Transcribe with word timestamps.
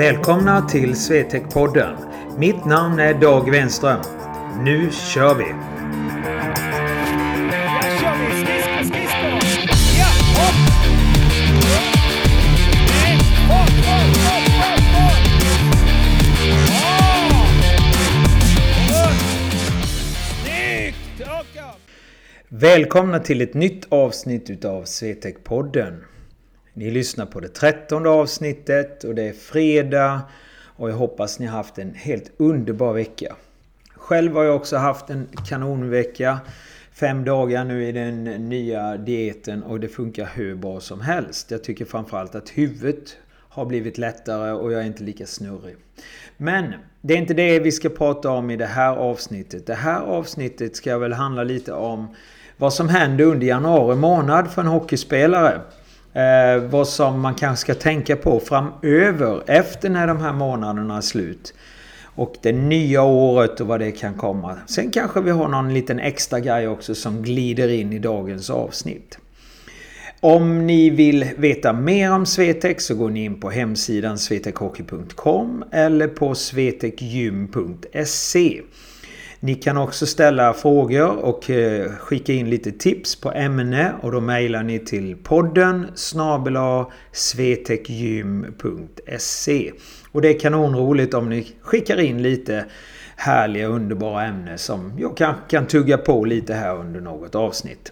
Välkomna 0.00 0.68
till 0.68 0.94
Swetec-podden. 0.94 1.96
Mitt 2.38 2.64
namn 2.64 2.98
är 2.98 3.14
Dag 3.14 3.50
Wenström. 3.50 4.00
Nu 4.64 4.90
kör 4.90 5.34
vi! 5.34 5.44
Välkomna 22.48 23.18
till 23.18 23.40
ett 23.40 23.54
nytt 23.54 23.86
avsnitt 23.88 24.50
utav 24.50 24.84
Swetec-podden. 24.84 26.09
Ni 26.74 26.90
lyssnar 26.90 27.26
på 27.26 27.40
det 27.40 27.48
trettonde 27.48 28.08
avsnittet 28.08 29.04
och 29.04 29.14
det 29.14 29.22
är 29.22 29.32
fredag 29.32 30.20
och 30.76 30.90
jag 30.90 30.94
hoppas 30.94 31.38
ni 31.38 31.46
har 31.46 31.56
haft 31.56 31.78
en 31.78 31.94
helt 31.94 32.32
underbar 32.36 32.92
vecka. 32.92 33.36
Själv 33.94 34.34
har 34.34 34.44
jag 34.44 34.56
också 34.56 34.76
haft 34.76 35.10
en 35.10 35.28
kanonvecka. 35.48 36.38
Fem 36.92 37.24
dagar 37.24 37.64
nu 37.64 37.88
i 37.88 37.92
den 37.92 38.24
nya 38.24 38.96
dieten 38.96 39.62
och 39.62 39.80
det 39.80 39.88
funkar 39.88 40.30
hur 40.34 40.54
bra 40.54 40.80
som 40.80 41.00
helst. 41.00 41.50
Jag 41.50 41.64
tycker 41.64 41.84
framförallt 41.84 42.34
att 42.34 42.48
huvudet 42.48 43.16
har 43.32 43.64
blivit 43.64 43.98
lättare 43.98 44.52
och 44.52 44.72
jag 44.72 44.80
är 44.80 44.86
inte 44.86 45.02
lika 45.02 45.26
snurrig. 45.26 45.76
Men 46.36 46.74
det 47.00 47.14
är 47.14 47.18
inte 47.18 47.34
det 47.34 47.60
vi 47.60 47.72
ska 47.72 47.88
prata 47.88 48.30
om 48.30 48.50
i 48.50 48.56
det 48.56 48.66
här 48.66 48.96
avsnittet. 48.96 49.66
Det 49.66 49.74
här 49.74 50.00
avsnittet 50.00 50.76
ska 50.76 50.98
väl 50.98 51.12
handla 51.12 51.44
lite 51.44 51.72
om 51.72 52.14
vad 52.56 52.72
som 52.72 52.88
händer 52.88 53.24
under 53.24 53.46
januari 53.46 53.96
månad 53.96 54.50
för 54.50 54.62
en 54.62 54.68
hockeyspelare. 54.68 55.60
Eh, 56.14 56.62
vad 56.70 56.88
som 56.88 57.20
man 57.20 57.34
kanske 57.34 57.60
ska 57.60 57.74
tänka 57.74 58.16
på 58.16 58.40
framöver 58.40 59.42
efter 59.46 59.90
när 59.90 60.06
de 60.06 60.20
här 60.20 60.32
månaderna 60.32 60.96
är 60.96 61.00
slut. 61.00 61.54
Och 62.14 62.34
det 62.42 62.52
nya 62.52 63.02
året 63.02 63.60
och 63.60 63.66
vad 63.66 63.80
det 63.80 63.92
kan 63.92 64.14
komma. 64.14 64.56
Sen 64.66 64.90
kanske 64.90 65.20
vi 65.20 65.30
har 65.30 65.48
någon 65.48 65.74
liten 65.74 65.98
extra 65.98 66.40
grej 66.40 66.68
också 66.68 66.94
som 66.94 67.22
glider 67.22 67.68
in 67.68 67.92
i 67.92 67.98
dagens 67.98 68.50
avsnitt. 68.50 69.18
Om 70.20 70.66
ni 70.66 70.90
vill 70.90 71.30
veta 71.36 71.72
mer 71.72 72.12
om 72.12 72.26
Swetec 72.26 72.86
så 72.86 72.94
går 72.94 73.10
ni 73.10 73.24
in 73.24 73.40
på 73.40 73.50
hemsidan 73.50 74.18
swetechhockey.com 74.18 75.64
eller 75.72 76.08
på 76.08 76.34
swetechgym.se. 76.34 78.62
Ni 79.42 79.54
kan 79.54 79.76
också 79.76 80.06
ställa 80.06 80.52
frågor 80.52 81.16
och 81.16 81.50
eh, 81.50 81.92
skicka 81.92 82.32
in 82.32 82.50
lite 82.50 82.72
tips 82.72 83.20
på 83.20 83.32
ämne 83.32 83.92
och 84.02 84.12
då 84.12 84.20
mejlar 84.20 84.62
ni 84.62 84.78
till 84.78 85.16
podden 85.16 85.86
snabela 85.94 86.86
swetechgym.se. 87.12 89.72
Och 90.12 90.22
det 90.22 90.28
är 90.28 90.38
kanonroligt 90.38 91.14
om 91.14 91.28
ni 91.28 91.46
skickar 91.60 92.00
in 92.00 92.22
lite 92.22 92.64
härliga 93.16 93.66
underbara 93.66 94.24
ämnen 94.24 94.58
som 94.58 94.92
jag 94.98 95.16
kanske 95.16 95.42
kan 95.48 95.66
tugga 95.66 95.98
på 95.98 96.24
lite 96.24 96.54
här 96.54 96.76
under 96.76 97.00
något 97.00 97.34
avsnitt. 97.34 97.90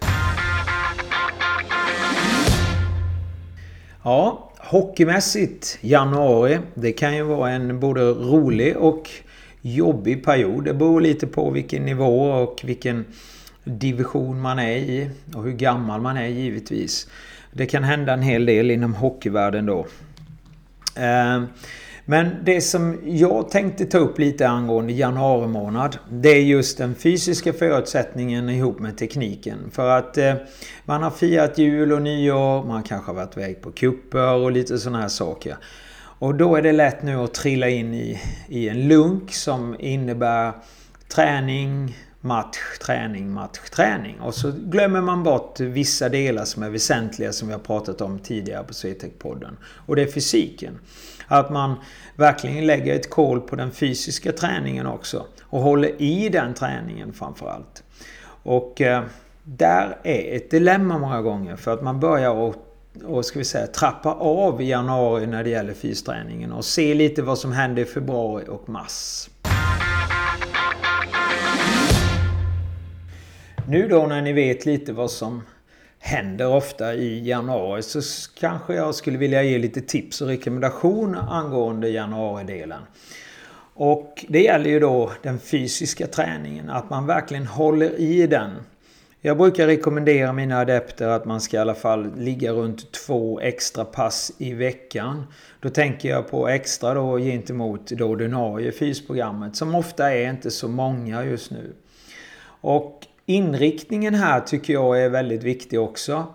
Ja, 4.03 4.51
hockeymässigt 4.57 5.77
januari. 5.81 6.59
Det 6.73 6.91
kan 6.91 7.15
ju 7.15 7.23
vara 7.23 7.49
en 7.49 7.79
både 7.79 8.01
rolig 8.01 8.77
och 8.77 9.09
jobbig 9.73 10.25
period. 10.25 10.65
Det 10.65 10.73
beror 10.73 11.01
lite 11.01 11.27
på 11.27 11.49
vilken 11.49 11.85
nivå 11.85 12.31
och 12.31 12.61
vilken 12.63 13.05
division 13.63 14.41
man 14.41 14.59
är 14.59 14.75
i 14.75 15.09
och 15.35 15.43
hur 15.43 15.51
gammal 15.51 16.01
man 16.01 16.17
är 16.17 16.27
givetvis. 16.27 17.07
Det 17.51 17.65
kan 17.65 17.83
hända 17.83 18.13
en 18.13 18.21
hel 18.21 18.45
del 18.45 18.71
inom 18.71 18.93
hockeyvärlden 18.93 19.65
då. 19.65 19.85
Ehm, 20.95 21.47
men 22.05 22.29
det 22.43 22.61
som 22.61 22.97
jag 23.03 23.49
tänkte 23.49 23.85
ta 23.85 23.97
upp 23.97 24.19
lite 24.19 24.47
angående 24.47 24.93
januari 24.93 25.47
månad 25.47 25.97
Det 26.11 26.29
är 26.29 26.41
just 26.41 26.77
den 26.77 26.95
fysiska 26.95 27.53
förutsättningen 27.53 28.49
ihop 28.49 28.79
med 28.79 28.97
tekniken. 28.97 29.57
För 29.71 29.89
att 29.89 30.17
eh, 30.17 30.33
man 30.85 31.03
har 31.03 31.11
firat 31.11 31.57
jul 31.57 31.91
och 31.91 32.01
nyår, 32.01 32.63
man 32.63 32.83
kanske 32.83 33.11
har 33.11 33.15
varit 33.15 33.37
iväg 33.37 33.61
på 33.61 33.71
kupper 33.71 34.33
och 34.33 34.51
lite 34.51 34.77
sådana 34.77 35.01
här 35.01 35.07
saker. 35.07 35.57
Och 36.19 36.35
då 36.35 36.55
är 36.55 36.61
det 36.61 36.71
lätt 36.71 37.03
nu 37.03 37.15
att 37.15 37.33
trilla 37.33 37.69
in 37.69 37.93
i, 37.93 38.19
i 38.47 38.69
en 38.69 38.87
lunk 38.87 39.33
som 39.33 39.75
innebär 39.79 40.53
träning, 41.07 41.97
match, 42.21 42.57
träning, 42.81 43.31
match, 43.31 43.59
träning. 43.75 44.19
Och 44.19 44.35
så 44.35 44.51
glömmer 44.51 45.01
man 45.01 45.23
bort 45.23 45.59
vissa 45.59 46.09
delar 46.09 46.45
som 46.45 46.63
är 46.63 46.69
väsentliga 46.69 47.33
som 47.33 47.47
vi 47.47 47.53
har 47.53 47.59
pratat 47.59 48.01
om 48.01 48.19
tidigare 48.19 48.63
på 48.63 48.73
Swetec-podden. 48.73 49.57
Och 49.63 49.95
det 49.95 50.01
är 50.01 50.11
fysiken. 50.11 50.79
Att 51.27 51.49
man 51.49 51.75
verkligen 52.15 52.67
lägger 52.67 52.95
ett 52.95 53.09
koll 53.09 53.41
på 53.41 53.55
den 53.55 53.71
fysiska 53.71 54.31
träningen 54.31 54.85
också. 54.85 55.25
Och 55.41 55.61
håller 55.61 56.01
i 56.01 56.29
den 56.29 56.53
träningen 56.53 57.13
framförallt. 57.13 57.83
Och 58.43 58.81
eh, 58.81 59.03
där 59.43 59.97
är 60.03 60.35
ett 60.35 60.51
dilemma 60.51 60.97
många 60.97 61.21
gånger 61.21 61.55
för 61.55 61.73
att 61.73 61.83
man 61.83 61.99
börjar 61.99 62.49
att 62.49 62.68
och 63.05 63.25
ska 63.25 63.39
vi 63.39 63.45
säga, 63.45 63.67
trappa 63.67 64.13
av 64.13 64.61
i 64.61 64.69
januari 64.69 65.27
när 65.27 65.43
det 65.43 65.49
gäller 65.49 65.73
fysträningen 65.73 66.51
och 66.51 66.65
se 66.65 66.93
lite 66.93 67.21
vad 67.21 67.37
som 67.37 67.51
händer 67.51 67.81
i 67.81 67.85
februari 67.85 68.45
och 68.47 68.69
mars. 68.69 69.29
Nu 73.67 73.87
då 73.87 74.07
när 74.07 74.21
ni 74.21 74.33
vet 74.33 74.65
lite 74.65 74.93
vad 74.93 75.11
som 75.11 75.41
händer 75.99 76.47
ofta 76.47 76.93
i 76.93 77.27
januari 77.27 77.83
så 77.83 78.01
kanske 78.39 78.75
jag 78.75 78.95
skulle 78.95 79.17
vilja 79.17 79.43
ge 79.43 79.57
lite 79.57 79.81
tips 79.81 80.21
och 80.21 80.27
rekommendationer 80.27 81.25
angående 81.29 81.89
januaridelen. 81.89 82.81
Och 83.73 84.25
det 84.27 84.41
gäller 84.41 84.69
ju 84.69 84.79
då 84.79 85.11
den 85.21 85.39
fysiska 85.39 86.07
träningen, 86.07 86.69
att 86.69 86.89
man 86.89 87.05
verkligen 87.05 87.47
håller 87.47 87.99
i 87.99 88.27
den. 88.27 88.51
Jag 89.21 89.37
brukar 89.37 89.67
rekommendera 89.67 90.33
mina 90.33 90.59
adepter 90.59 91.07
att 91.07 91.25
man 91.25 91.41
ska 91.41 91.57
i 91.57 91.59
alla 91.59 91.75
fall 91.75 92.15
ligga 92.15 92.51
runt 92.51 92.91
två 92.91 93.39
extra 93.39 93.85
pass 93.85 94.31
i 94.37 94.53
veckan. 94.53 95.25
Då 95.59 95.69
tänker 95.69 96.09
jag 96.09 96.27
på 96.27 96.47
extra 96.47 96.93
då 96.93 97.17
gentemot 97.17 97.87
det 97.87 98.03
ordinarie 98.03 98.71
fysprogrammet 98.71 99.55
som 99.55 99.75
ofta 99.75 100.13
är 100.13 100.29
inte 100.29 100.51
så 100.51 100.67
många 100.67 101.25
just 101.25 101.51
nu. 101.51 101.73
Och 102.61 103.07
inriktningen 103.25 104.13
här 104.13 104.41
tycker 104.41 104.73
jag 104.73 105.03
är 105.03 105.09
väldigt 105.09 105.43
viktig 105.43 105.79
också. 105.79 106.27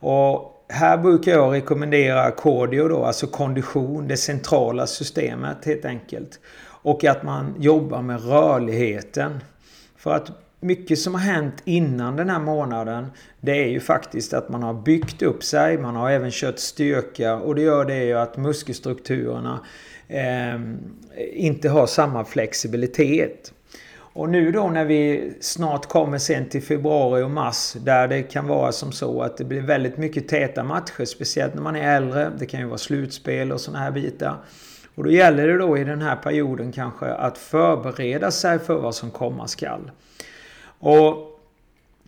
Och 0.00 0.64
här 0.68 0.98
brukar 0.98 1.32
jag 1.32 1.52
rekommendera 1.52 2.30
cardio 2.30 2.88
då, 2.88 3.04
alltså 3.04 3.26
kondition, 3.26 4.08
det 4.08 4.16
centrala 4.16 4.86
systemet 4.86 5.64
helt 5.64 5.84
enkelt. 5.84 6.40
Och 6.66 7.04
att 7.04 7.22
man 7.22 7.54
jobbar 7.58 8.02
med 8.02 8.24
rörligheten. 8.28 9.40
För 9.96 10.14
att 10.14 10.45
mycket 10.66 10.98
som 10.98 11.14
har 11.14 11.20
hänt 11.20 11.62
innan 11.64 12.16
den 12.16 12.30
här 12.30 12.40
månaden 12.40 13.06
det 13.40 13.64
är 13.64 13.68
ju 13.68 13.80
faktiskt 13.80 14.34
att 14.34 14.48
man 14.48 14.62
har 14.62 14.74
byggt 14.74 15.22
upp 15.22 15.44
sig, 15.44 15.78
man 15.78 15.96
har 15.96 16.10
även 16.10 16.30
kört 16.30 16.58
styrka 16.58 17.36
och 17.36 17.54
det 17.54 17.62
gör 17.62 17.84
det 17.84 18.04
ju 18.04 18.12
att 18.12 18.36
muskelstrukturerna 18.36 19.60
eh, 20.08 20.60
inte 21.32 21.68
har 21.68 21.86
samma 21.86 22.24
flexibilitet. 22.24 23.52
Och 24.16 24.28
nu 24.28 24.52
då 24.52 24.68
när 24.68 24.84
vi 24.84 25.32
snart 25.40 25.86
kommer 25.86 26.18
sen 26.18 26.48
till 26.48 26.62
februari 26.62 27.22
och 27.22 27.30
mars 27.30 27.72
där 27.72 28.08
det 28.08 28.22
kan 28.22 28.46
vara 28.48 28.72
som 28.72 28.92
så 28.92 29.22
att 29.22 29.36
det 29.36 29.44
blir 29.44 29.60
väldigt 29.60 29.96
mycket 29.96 30.28
täta 30.28 30.64
matcher, 30.64 31.04
speciellt 31.04 31.54
när 31.54 31.62
man 31.62 31.76
är 31.76 31.96
äldre. 31.96 32.32
Det 32.38 32.46
kan 32.46 32.60
ju 32.60 32.66
vara 32.66 32.78
slutspel 32.78 33.52
och 33.52 33.60
sådana 33.60 33.84
här 33.84 33.90
bitar. 33.90 34.36
Och 34.94 35.04
då 35.04 35.10
gäller 35.10 35.46
det 35.46 35.58
då 35.58 35.78
i 35.78 35.84
den 35.84 36.02
här 36.02 36.16
perioden 36.16 36.72
kanske 36.72 37.06
att 37.06 37.38
förbereda 37.38 38.30
sig 38.30 38.58
för 38.58 38.74
vad 38.74 38.94
som 38.94 39.10
komma 39.10 39.48
skall. 39.48 39.90
Och 40.78 41.26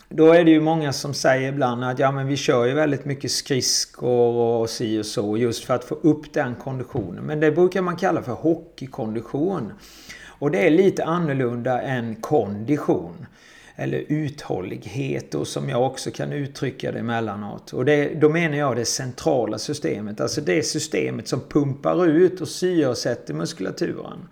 då 0.08 0.32
är 0.32 0.44
det 0.44 0.50
ju 0.50 0.60
många 0.60 0.92
som 0.92 1.14
säger 1.14 1.52
ibland 1.52 1.84
att 1.84 1.98
ja 1.98 2.12
men 2.12 2.26
vi 2.26 2.36
kör 2.36 2.64
ju 2.64 2.74
väldigt 2.74 3.04
mycket 3.04 3.30
skridskor 3.30 4.34
och 4.34 4.70
si 4.70 5.00
och 5.00 5.06
så 5.06 5.36
just 5.36 5.64
för 5.64 5.74
att 5.74 5.84
få 5.84 5.94
upp 5.94 6.32
den 6.32 6.54
konditionen. 6.54 7.24
Men 7.24 7.40
det 7.40 7.52
brukar 7.52 7.82
man 7.82 7.96
kalla 7.96 8.22
för 8.22 8.32
hockeykondition. 8.32 9.72
Och 10.38 10.50
det 10.50 10.66
är 10.66 10.70
lite 10.70 11.04
annorlunda 11.04 11.82
än 11.82 12.14
kondition. 12.16 13.26
Eller 13.76 14.04
uthållighet 14.08 15.34
och 15.34 15.46
som 15.46 15.68
jag 15.68 15.86
också 15.86 16.10
kan 16.10 16.32
uttrycka 16.32 16.92
det 16.92 16.98
emellanåt. 16.98 17.72
Och 17.72 17.84
det, 17.84 18.14
då 18.14 18.28
menar 18.28 18.56
jag 18.56 18.76
det 18.76 18.84
centrala 18.84 19.58
systemet. 19.58 20.20
Alltså 20.20 20.40
det 20.40 20.62
systemet 20.62 21.28
som 21.28 21.40
pumpar 21.40 22.06
ut 22.06 22.40
och 22.40 22.48
syresätter 22.48 23.34
muskulaturen. 23.34 24.28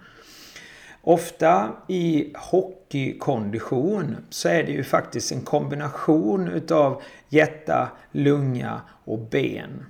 Ofta 1.08 1.72
i 1.88 2.32
hockeykondition 2.36 4.16
så 4.30 4.48
är 4.48 4.62
det 4.62 4.72
ju 4.72 4.84
faktiskt 4.84 5.32
en 5.32 5.40
kombination 5.40 6.48
utav 6.48 7.02
hjärta, 7.28 7.88
lunga 8.12 8.80
och 9.04 9.18
ben. 9.18 9.86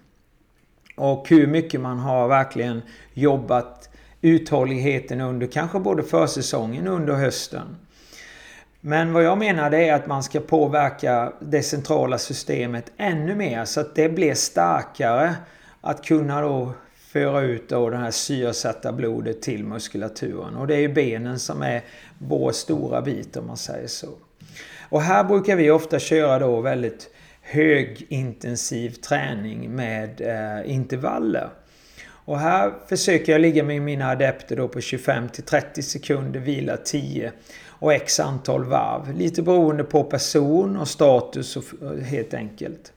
Och 0.96 1.28
hur 1.28 1.46
mycket 1.46 1.80
man 1.80 1.98
har 1.98 2.28
verkligen 2.28 2.82
jobbat 3.14 3.88
uthålligheten 4.20 5.20
under 5.20 5.46
kanske 5.46 5.78
både 5.80 6.02
försäsongen 6.02 6.88
och 6.88 6.94
under 6.94 7.14
hösten. 7.14 7.76
Men 8.80 9.12
vad 9.12 9.24
jag 9.24 9.38
menar 9.38 9.70
det 9.70 9.88
är 9.88 9.94
att 9.94 10.06
man 10.06 10.22
ska 10.22 10.40
påverka 10.40 11.32
det 11.40 11.62
centrala 11.62 12.19
systemet 12.19 12.92
ännu 12.96 13.34
mer 13.34 13.64
så 13.64 13.80
att 13.80 13.94
det 13.94 14.08
blir 14.08 14.34
starkare 14.34 15.34
att 15.80 16.04
kunna 16.04 16.40
då 16.40 16.72
föra 17.16 17.40
ut 17.40 17.68
då 17.68 17.90
det 17.90 17.96
här 17.96 18.10
syresatta 18.10 18.92
blodet 18.92 19.42
till 19.42 19.64
muskulaturen. 19.64 20.56
Och 20.56 20.66
det 20.66 20.74
är 20.74 20.78
ju 20.78 20.88
benen 20.88 21.38
som 21.38 21.62
är 21.62 21.82
vår 22.18 22.52
stora 22.52 23.02
bit 23.02 23.36
om 23.36 23.46
man 23.46 23.56
säger 23.56 23.86
så. 23.86 24.08
Och 24.88 25.02
här 25.02 25.24
brukar 25.24 25.56
vi 25.56 25.70
ofta 25.70 25.98
köra 25.98 26.38
då 26.38 26.60
väldigt 26.60 27.10
högintensiv 27.40 28.90
träning 28.90 29.70
med 29.70 30.20
eh, 30.20 30.72
intervaller. 30.74 31.48
Och 32.08 32.38
här 32.38 32.72
försöker 32.88 33.32
jag 33.32 33.40
ligga 33.40 33.64
med 33.64 33.82
mina 33.82 34.10
adepter 34.10 34.56
då 34.56 34.69
på 34.69 34.80
25 34.80 35.28
till 35.28 35.44
30 35.44 35.82
sekunder, 35.82 36.40
vila 36.40 36.76
10 36.76 37.32
och 37.69 37.92
x 37.92 38.20
antal 38.20 38.64
varv. 38.64 39.16
Lite 39.16 39.42
beroende 39.42 39.84
på 39.84 40.04
person 40.04 40.76
och 40.76 40.88
status 40.88 41.56
och, 41.56 41.64
helt 41.98 42.34
enkelt. 42.34 42.92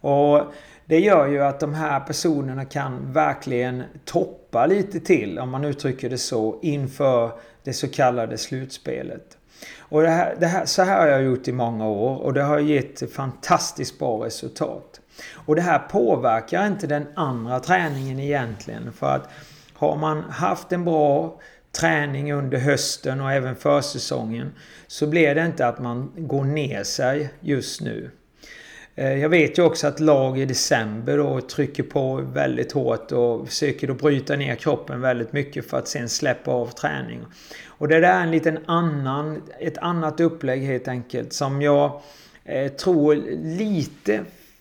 Och 0.00 0.42
det 0.88 1.00
gör 1.00 1.26
ju 1.26 1.42
att 1.42 1.60
de 1.60 1.74
här 1.74 2.00
personerna 2.00 2.64
kan 2.64 3.12
verkligen 3.12 3.82
toppa 4.04 4.66
lite 4.66 5.00
till, 5.00 5.38
om 5.38 5.50
man 5.50 5.64
uttrycker 5.64 6.10
det 6.10 6.18
så, 6.18 6.58
inför 6.62 7.32
det 7.64 7.72
så 7.72 7.88
kallade 7.88 8.38
slutspelet. 8.38 9.38
Och 9.78 10.02
det 10.02 10.08
här, 10.08 10.36
det 10.40 10.46
här, 10.46 10.64
så 10.64 10.82
här 10.82 11.00
har 11.00 11.06
jag 11.06 11.22
gjort 11.22 11.48
i 11.48 11.52
många 11.52 11.88
år 11.88 12.16
och 12.16 12.34
det 12.34 12.42
har 12.42 12.58
gett 12.58 13.12
fantastiskt 13.12 13.98
bra 13.98 14.24
resultat. 14.24 15.00
Och 15.34 15.56
det 15.56 15.62
här 15.62 15.78
påverkar 15.78 16.66
inte 16.66 16.86
den 16.86 17.06
andra 17.14 17.60
träningen 17.60 18.20
egentligen. 18.20 18.92
För 18.92 19.06
att 19.06 19.28
har 19.74 19.96
man 19.96 20.22
haft 20.22 20.72
en 20.72 20.84
bra 20.84 21.40
träning 21.72 22.32
under 22.32 22.58
hösten 22.58 23.20
och 23.20 23.32
även 23.32 23.56
försäsongen 23.56 24.52
så 24.86 25.06
blir 25.06 25.34
det 25.34 25.46
inte 25.46 25.66
att 25.66 25.78
man 25.78 26.12
går 26.16 26.44
ner 26.44 26.84
sig 26.84 27.30
just 27.40 27.80
nu. 27.80 28.10
Eh, 28.98 29.18
jag 29.18 29.28
vet 29.28 29.58
ju 29.58 29.62
också 29.62 29.86
att 29.86 30.00
lag 30.00 30.38
i 30.38 30.44
december 30.44 31.16
då 31.16 31.40
trycker 31.40 31.82
på 31.82 32.14
väldigt 32.16 32.72
hårt 32.72 33.12
och 33.12 33.48
försöker 33.48 33.86
då 33.86 33.94
bryta 33.94 34.36
ner 34.36 34.54
kroppen 34.54 35.00
väldigt 35.00 35.32
mycket 35.32 35.70
för 35.70 35.78
att 35.78 35.88
sen 35.88 36.08
släppa 36.08 36.50
av 36.50 36.66
träning. 36.66 37.20
Och 37.66 37.88
det 37.88 38.00
där 38.00 38.12
är 38.12 38.22
en 38.22 38.30
liten 38.30 38.58
annan, 38.66 39.42
ett 39.60 39.78
annat 39.78 40.20
upplägg 40.20 40.62
helt 40.62 40.88
enkelt 40.88 41.32
som 41.32 41.62
jag 41.62 42.00
eh, 42.44 42.72
tror 42.72 43.14
lite 43.42 44.14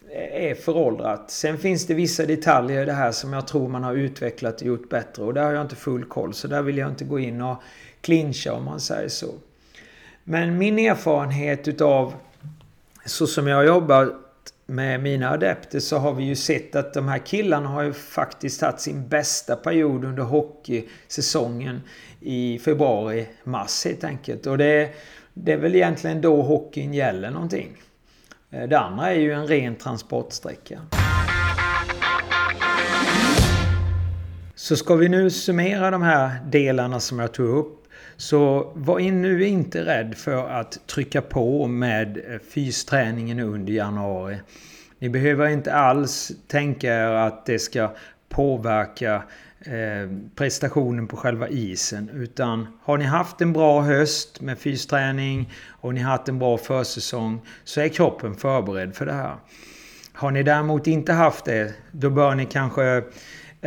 eh, 0.10 0.50
är 0.50 0.56
föråldrat. 0.56 1.32
Sen 1.32 1.58
finns 1.58 1.88
det 1.88 1.94
vissa 1.94 2.26
detaljer 2.26 2.82
i 2.82 2.86
det 2.86 2.94
här 2.94 3.12
som 3.12 3.34
jag 3.34 3.48
tror 3.48 3.68
man 3.68 3.84
har 3.84 3.94
utvecklat 3.94 4.62
och 4.62 4.68
gjort 4.68 4.90
bättre. 4.90 5.24
Och 5.24 5.34
där 5.34 5.44
har 5.44 5.52
jag 5.52 5.62
inte 5.62 5.76
full 5.76 6.06
koll. 6.06 6.34
Så 6.34 6.48
där 6.48 6.62
vill 6.62 6.78
jag 6.78 6.90
inte 6.90 7.06
gå 7.06 7.20
in 7.20 7.42
och 7.42 7.62
clincha 8.02 8.54
om 8.54 8.66
man 8.66 8.80
säger 8.80 9.10
så. 9.10 9.34
Men 10.24 10.58
min 10.58 10.80
erfarenhet 10.80 11.68
utav 11.68 12.14
så 13.06 13.28
som 13.28 13.48
jag 13.48 13.66
jobbar 13.66 14.27
med 14.70 15.04
mina 15.04 15.30
adepter 15.30 15.80
så 15.80 15.98
har 15.98 16.14
vi 16.14 16.24
ju 16.24 16.36
sett 16.36 16.76
att 16.76 16.94
de 16.94 17.08
här 17.08 17.18
killarna 17.18 17.70
har 17.70 17.84
ju 17.84 17.94
faktiskt 17.94 18.62
haft 18.62 18.80
sin 18.80 19.08
bästa 19.08 19.56
period 19.56 20.06
under 20.06 20.24
hockeysäsongen 20.24 21.82
i 22.20 22.60
februari, 22.60 23.28
mars 23.44 23.86
helt 23.86 24.04
enkelt. 24.04 24.48
Och 24.48 24.58
det, 24.58 24.90
det 25.34 25.52
är 25.52 25.58
väl 25.58 25.76
egentligen 25.76 26.22
då 26.22 26.42
hockeyn 26.42 26.94
gäller 26.94 27.32
någonting. 27.32 27.78
Eh, 28.52 28.68
det 28.68 28.80
andra 28.80 29.12
är 29.12 29.20
ju 29.20 29.34
en 29.34 29.48
ren 29.48 29.76
transportsträcka. 29.76 30.80
Så 34.56 34.76
ska 34.76 34.96
vi 34.96 35.10
nu 35.10 35.30
summera 35.30 35.92
de 35.92 36.02
här 36.02 36.40
delarna 36.46 37.00
som 37.00 37.20
jag 37.20 37.34
tog 37.34 37.48
upp. 37.58 37.87
Så 38.18 38.72
var 38.76 39.00
nu 39.00 39.46
inte 39.46 39.86
rädd 39.86 40.16
för 40.18 40.50
att 40.50 40.88
trycka 40.88 41.22
på 41.22 41.68
med 41.68 42.18
eh, 42.18 42.40
fysträningen 42.40 43.40
under 43.40 43.74
januari. 43.74 44.38
Ni 45.00 45.10
behöver 45.10 45.48
inte 45.48 45.74
alls 45.74 46.32
tänka 46.48 46.88
er 46.88 47.12
att 47.12 47.46
det 47.46 47.60
ska 47.60 47.92
påverka 48.30 49.24
Eh, 49.68 50.10
prestationen 50.36 51.08
på 51.08 51.18
själva 51.18 51.48
isen. 51.48 52.10
Utan 52.14 52.68
har 52.84 52.98
ni 52.98 53.06
haft 53.06 53.42
en 53.42 53.54
bra 53.54 53.82
höst 53.82 54.42
med 54.42 54.60
fysträning 54.60 55.54
och 55.82 55.94
ni 55.94 56.00
haft 56.00 56.30
en 56.30 56.40
bra 56.40 56.58
försäsong 56.58 57.42
så 57.64 57.82
är 57.82 57.88
kroppen 57.88 58.36
förberedd 58.36 58.96
för 58.96 59.06
det 59.06 59.14
här. 59.14 59.36
Har 60.14 60.32
ni 60.32 60.44
däremot 60.44 60.88
inte 60.88 61.14
haft 61.14 61.46
det, 61.46 61.74
då 61.92 62.10
bör 62.10 62.36
ni 62.36 62.46
kanske, 62.46 63.04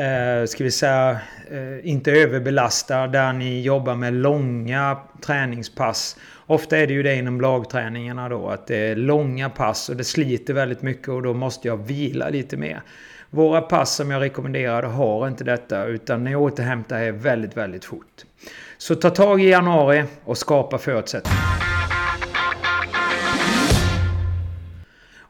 eh, 0.01 0.47
ska 0.47 0.65
vi 0.65 0.71
säga, 0.71 1.21
eh, 1.51 1.89
inte 1.91 2.13
överbelasta 2.13 3.07
där 3.07 3.33
ni 3.33 3.61
jobbar 3.61 3.95
med 3.95 4.15
långa 4.15 4.99
träningspass. 5.21 6.17
Ofta 6.47 6.79
är 6.79 6.87
det 6.87 6.93
ju 6.93 7.03
det 7.03 7.15
inom 7.15 7.41
lagträningarna 7.41 8.29
då, 8.29 8.49
att 8.49 8.67
det 8.67 8.77
är 8.77 8.97
långa 8.97 9.51
pass 9.51 9.89
och 9.89 9.97
det 9.97 10.05
sliter 10.05 10.55
väldigt 10.55 10.83
mycket 10.83 11.09
och 11.09 11.23
då 11.23 11.35
måste 11.35 11.69
jag 11.69 11.77
vila 11.77 12.29
lite 12.29 12.57
mer. 12.57 12.83
Våra 13.31 13.61
pass 13.61 13.95
som 13.95 14.11
jag 14.11 14.21
rekommenderade 14.21 14.87
har 14.87 15.29
inte 15.29 15.45
detta 15.45 15.85
utan 15.85 16.25
ni 16.25 16.37
återhämtar 16.37 17.01
er 17.01 17.13
väldigt, 17.13 17.57
väldigt 17.57 17.85
fort. 17.85 18.25
Så 18.79 18.95
ta 18.95 19.11
tag 19.11 19.43
i 19.43 19.49
januari 19.49 20.05
och 20.25 20.39
skapa 20.39 20.79
förutsättningar. 20.79 21.41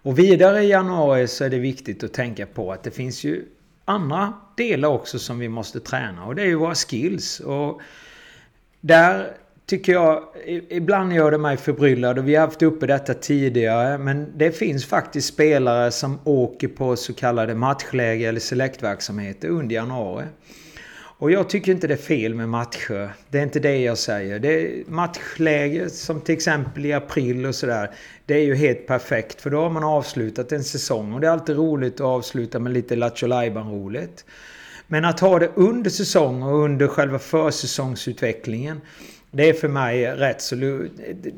Och 0.03 0.19
vidare 0.19 0.63
i 0.63 0.69
januari 0.69 1.29
så 1.29 1.45
är 1.45 1.51
det 1.51 1.59
viktigt 1.59 2.05
att 2.05 2.13
tänka 2.13 2.47
på 2.47 2.73
att 2.73 2.83
det 2.83 2.91
finns 2.91 3.25
ju 3.25 3.45
andra 3.91 4.33
delar 4.57 4.89
också 4.89 5.19
som 5.19 5.39
vi 5.39 5.49
måste 5.49 5.81
träna 5.81 6.25
och 6.25 6.35
det 6.35 6.43
är 6.43 6.47
ju 6.47 6.55
våra 6.55 6.75
skills. 6.75 7.41
Och 7.41 7.81
där 8.81 9.37
tycker 9.67 9.93
jag 9.93 10.25
ibland 10.69 11.13
gör 11.13 11.31
det 11.31 11.39
mig 11.39 11.57
förbryllad 11.57 12.19
och 12.19 12.29
vi 12.29 12.35
har 12.35 12.47
haft 12.47 12.63
uppe 12.63 12.87
detta 12.87 13.15
tidigare. 13.15 13.99
Men 13.99 14.33
det 14.37 14.53
finns 14.53 14.87
faktiskt 14.87 15.29
spelare 15.29 15.91
som 15.91 16.19
åker 16.25 16.69
på 16.69 16.97
så 16.97 17.15
kallade 17.15 17.55
matchläge 17.55 18.29
eller 18.29 18.41
selektverksamheter 18.41 19.49
under 19.49 19.75
januari. 19.75 20.25
Och 21.21 21.31
jag 21.31 21.49
tycker 21.49 21.73
inte 21.73 21.87
det 21.87 21.95
är 21.95 21.99
fel 21.99 22.35
med 22.35 22.49
matcher. 22.49 23.13
Det 23.31 23.39
är 23.39 23.43
inte 23.43 23.61
det 23.61 23.79
jag 23.79 23.99
säger. 23.99 24.39
Det 24.39 24.89
matchläget 24.89 24.89
matchläge 24.89 25.91
som 25.91 26.21
till 26.21 26.35
exempel 26.35 26.87
i 26.87 26.93
april 26.93 27.47
och 27.47 27.55
sådär. 27.55 27.91
Det 28.27 28.35
är 28.35 28.45
ju 28.45 28.55
helt 28.55 28.87
perfekt 28.87 29.41
för 29.41 29.51
då 29.51 29.61
har 29.61 29.71
man 29.71 29.85
avslutat 29.85 30.53
en 30.53 30.65
säsong. 30.65 31.13
Och 31.13 31.21
det 31.21 31.27
är 31.27 31.31
alltid 31.31 31.57
roligt 31.57 31.95
att 31.95 32.01
avsluta 32.01 32.59
med 32.59 32.73
lite 32.73 32.97
Lattjo 32.97 33.27
roligt 33.27 34.25
Men 34.87 35.05
att 35.05 35.21
ha 35.21 35.39
det 35.39 35.51
under 35.55 35.91
säsong 35.91 36.43
och 36.43 36.65
under 36.65 36.87
själva 36.87 37.19
försäsongsutvecklingen. 37.19 38.81
Det 39.31 39.49
är 39.49 39.53
för 39.53 39.69
mig 39.69 40.07
rätt 40.07 40.43
så... 40.43 40.55
Det, 40.55 40.89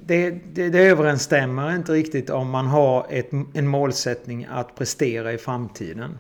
det, 0.07 0.69
det 0.69 0.79
överensstämmer 0.79 1.77
inte 1.77 1.93
riktigt 1.93 2.31
om 2.31 2.51
man 2.51 2.67
har 2.67 3.07
ett, 3.11 3.31
en 3.55 3.69
målsättning 3.69 4.47
att 4.51 4.77
prestera 4.77 5.33
i 5.33 5.39
framtiden. 5.39 6.19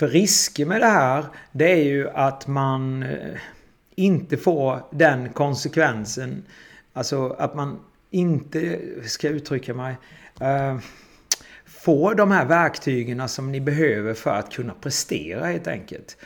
För 0.00 0.08
risker 0.08 0.66
med 0.66 0.80
det 0.80 0.86
här, 0.86 1.24
det 1.52 1.72
är 1.72 1.84
ju 1.84 2.10
att 2.10 2.46
man 2.46 3.02
eh, 3.02 3.36
inte 3.94 4.36
får 4.36 4.82
den 4.90 5.28
konsekvensen. 5.28 6.44
Alltså 6.92 7.28
att 7.28 7.54
man 7.54 7.80
inte, 8.10 8.78
ska 9.04 9.26
jag 9.26 9.36
uttrycka 9.36 9.74
mig, 9.74 9.96
eh, 10.40 10.78
får 11.66 12.14
de 12.14 12.30
här 12.30 12.44
verktygen 12.44 13.28
som 13.28 13.52
ni 13.52 13.60
behöver 13.60 14.14
för 14.14 14.30
att 14.30 14.52
kunna 14.52 14.74
prestera 14.74 15.46
helt 15.46 15.66
enkelt. 15.66 16.16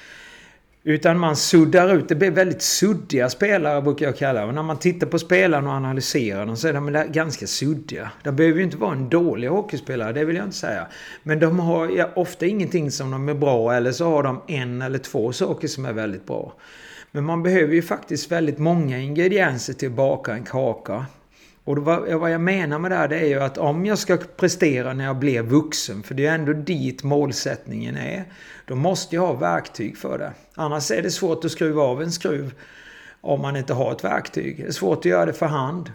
Utan 0.87 1.19
man 1.19 1.37
suddar 1.37 1.97
ut. 1.97 2.09
Det 2.09 2.15
blir 2.15 2.31
väldigt 2.31 2.63
suddiga 2.63 3.29
spelare 3.29 3.83
brukar 3.83 4.07
jag 4.07 4.17
kalla 4.17 4.47
det. 4.47 4.53
När 4.53 4.63
man 4.63 4.79
tittar 4.79 5.07
på 5.07 5.19
spelarna 5.19 5.71
och 5.71 5.77
analyserar 5.77 6.47
dem 6.47 6.57
så 6.57 6.69
är 6.69 6.73
de 6.73 7.13
ganska 7.13 7.47
suddiga. 7.47 8.11
De 8.23 8.37
behöver 8.37 8.59
ju 8.59 8.65
inte 8.65 8.77
vara 8.77 8.93
en 8.93 9.09
dålig 9.09 9.49
hockeyspelare, 9.49 10.13
det 10.13 10.25
vill 10.25 10.37
jag 10.37 10.45
inte 10.45 10.57
säga. 10.57 10.87
Men 11.23 11.39
de 11.39 11.59
har 11.59 12.19
ofta 12.19 12.47
ingenting 12.47 12.91
som 12.91 13.11
de 13.11 13.29
är 13.29 13.35
bra 13.35 13.75
eller 13.75 13.93
så 13.93 14.11
har 14.11 14.23
de 14.23 14.43
en 14.49 14.83
eller 14.83 14.99
två 14.99 15.33
saker 15.33 15.69
som 15.69 15.85
är 15.85 15.93
väldigt 15.93 16.27
bra. 16.27 16.53
Men 17.13 17.25
man 17.25 17.43
behöver 17.43 17.75
ju 17.75 17.83
faktiskt 17.83 18.33
väldigt 18.33 18.59
många 18.59 18.99
ingredienser 18.99 19.73
till 19.73 19.89
att 19.89 19.95
baka 19.95 20.33
en 20.33 20.45
kaka. 20.45 21.07
Och 21.65 21.79
vad 21.79 22.31
jag 22.31 22.41
menar 22.41 22.79
med 22.79 22.91
det 22.91 22.97
här 22.97 23.09
det 23.09 23.19
är 23.19 23.27
ju 23.27 23.41
att 23.41 23.59
om 23.59 23.87
jag 23.87 23.99
ska 23.99 24.17
prestera 24.17 24.93
när 24.93 25.05
jag 25.05 25.17
blir 25.17 25.43
vuxen, 25.43 26.03
för 26.03 26.15
det 26.15 26.27
är 26.27 26.35
ändå 26.35 26.53
dit 26.53 27.03
målsättningen 27.03 27.97
är, 27.97 28.25
då 28.67 28.75
måste 28.75 29.17
jag 29.17 29.27
ha 29.27 29.33
verktyg 29.33 29.99
för 29.99 30.19
det. 30.19 30.33
Annars 30.55 30.91
är 30.91 31.03
det 31.03 31.11
svårt 31.11 31.45
att 31.45 31.51
skruva 31.51 31.83
av 31.83 32.03
en 32.03 32.13
skruv 32.13 32.55
om 33.21 33.41
man 33.41 33.57
inte 33.57 33.75
har 33.75 33.93
ett 33.93 34.05
verktyg. 34.05 34.57
Det 34.59 34.67
är 34.67 34.73
svårt 34.73 34.99
att 34.99 35.05
göra 35.05 35.27
det 35.27 35.33
för 35.33 35.47
hand. 35.47 35.93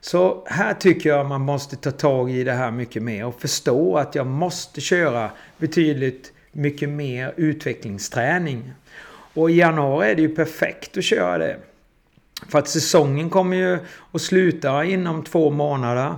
Så 0.00 0.44
här 0.46 0.74
tycker 0.74 1.10
jag 1.10 1.26
man 1.26 1.40
måste 1.40 1.76
ta 1.76 1.90
tag 1.90 2.30
i 2.30 2.44
det 2.44 2.52
här 2.52 2.70
mycket 2.70 3.02
mer 3.02 3.26
och 3.26 3.40
förstå 3.40 3.96
att 3.96 4.14
jag 4.14 4.26
måste 4.26 4.80
köra 4.80 5.30
betydligt 5.58 6.32
mycket 6.52 6.88
mer 6.88 7.34
utvecklingsträning. 7.36 8.72
Och 9.34 9.50
i 9.50 9.54
januari 9.54 10.10
är 10.10 10.14
det 10.14 10.22
ju 10.22 10.34
perfekt 10.34 10.96
att 10.96 11.04
köra 11.04 11.38
det. 11.38 11.56
För 12.48 12.58
att 12.58 12.68
säsongen 12.68 13.30
kommer 13.30 13.56
ju 13.56 13.78
att 14.12 14.22
sluta 14.22 14.84
inom 14.84 15.24
två 15.24 15.50
månader. 15.50 16.14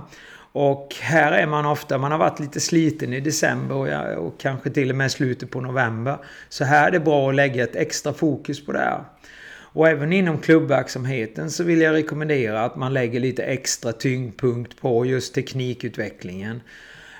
Och 0.51 0.95
här 1.01 1.31
är 1.31 1.47
man 1.47 1.65
ofta, 1.65 1.97
man 1.97 2.11
har 2.11 2.19
varit 2.19 2.39
lite 2.39 2.59
sliten 2.59 3.13
i 3.13 3.19
december 3.19 3.75
och, 3.75 4.25
och 4.25 4.39
kanske 4.39 4.69
till 4.69 4.89
och 4.89 4.95
med 4.95 5.11
slutet 5.11 5.51
på 5.51 5.61
november. 5.61 6.17
Så 6.49 6.63
här 6.63 6.87
är 6.87 6.91
det 6.91 6.99
bra 6.99 7.29
att 7.29 7.35
lägga 7.35 7.63
ett 7.63 7.75
extra 7.75 8.13
fokus 8.13 8.65
på 8.65 8.71
det 8.71 8.79
här. 8.79 9.03
Och 9.71 9.87
även 9.87 10.13
inom 10.13 10.37
klubbverksamheten 10.37 11.51
så 11.51 11.63
vill 11.63 11.81
jag 11.81 11.93
rekommendera 11.93 12.65
att 12.65 12.75
man 12.75 12.93
lägger 12.93 13.19
lite 13.19 13.43
extra 13.43 13.91
tyngdpunkt 13.91 14.81
på 14.81 15.05
just 15.05 15.33
teknikutvecklingen. 15.33 16.61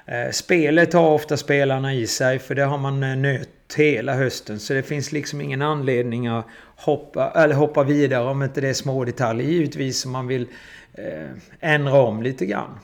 Eh, 0.06 0.32
spelet 0.32 0.94
har 0.94 1.10
ofta 1.10 1.38
spelarna 1.38 1.94
i 1.94 2.08
sig 2.08 2.40
för 2.40 2.56
det 2.56 2.64
har 2.64 2.78
man 2.78 3.04
eh, 3.04 3.18
nött 3.18 3.50
nöt 3.70 3.78
hela 3.78 4.14
hösten. 4.14 4.60
Så 4.60 4.74
det 4.74 4.84
finns 4.84 5.12
liksom 5.12 5.42
ingen 5.42 5.62
anledning 5.62 6.28
att 6.28 6.46
hoppa, 6.80 7.32
eller 7.32 7.56
hoppa 7.56 7.84
vidare 7.84 8.30
om 8.30 8.44
inte 8.44 8.62
det 8.62 8.70
är 8.70 8.74
små 8.74 9.06
detaljer 9.06 9.48
givetvis 9.48 10.00
som 10.00 10.12
man 10.12 10.28
vill 10.28 10.48
eh, 10.94 11.30
ändra 11.60 12.02
om 12.02 12.24
lite 12.24 12.46
grann. 12.46 12.80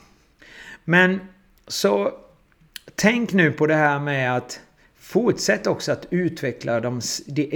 Men 0.84 1.20
så 1.66 2.12
tänk 2.94 3.32
nu 3.32 3.52
på 3.52 3.66
det 3.66 3.74
här 3.74 3.98
med 3.98 4.36
att 4.36 4.60
Fortsätt 5.06 5.66
också 5.66 5.92
att 5.92 6.06
utveckla 6.10 6.80
de, 6.80 7.00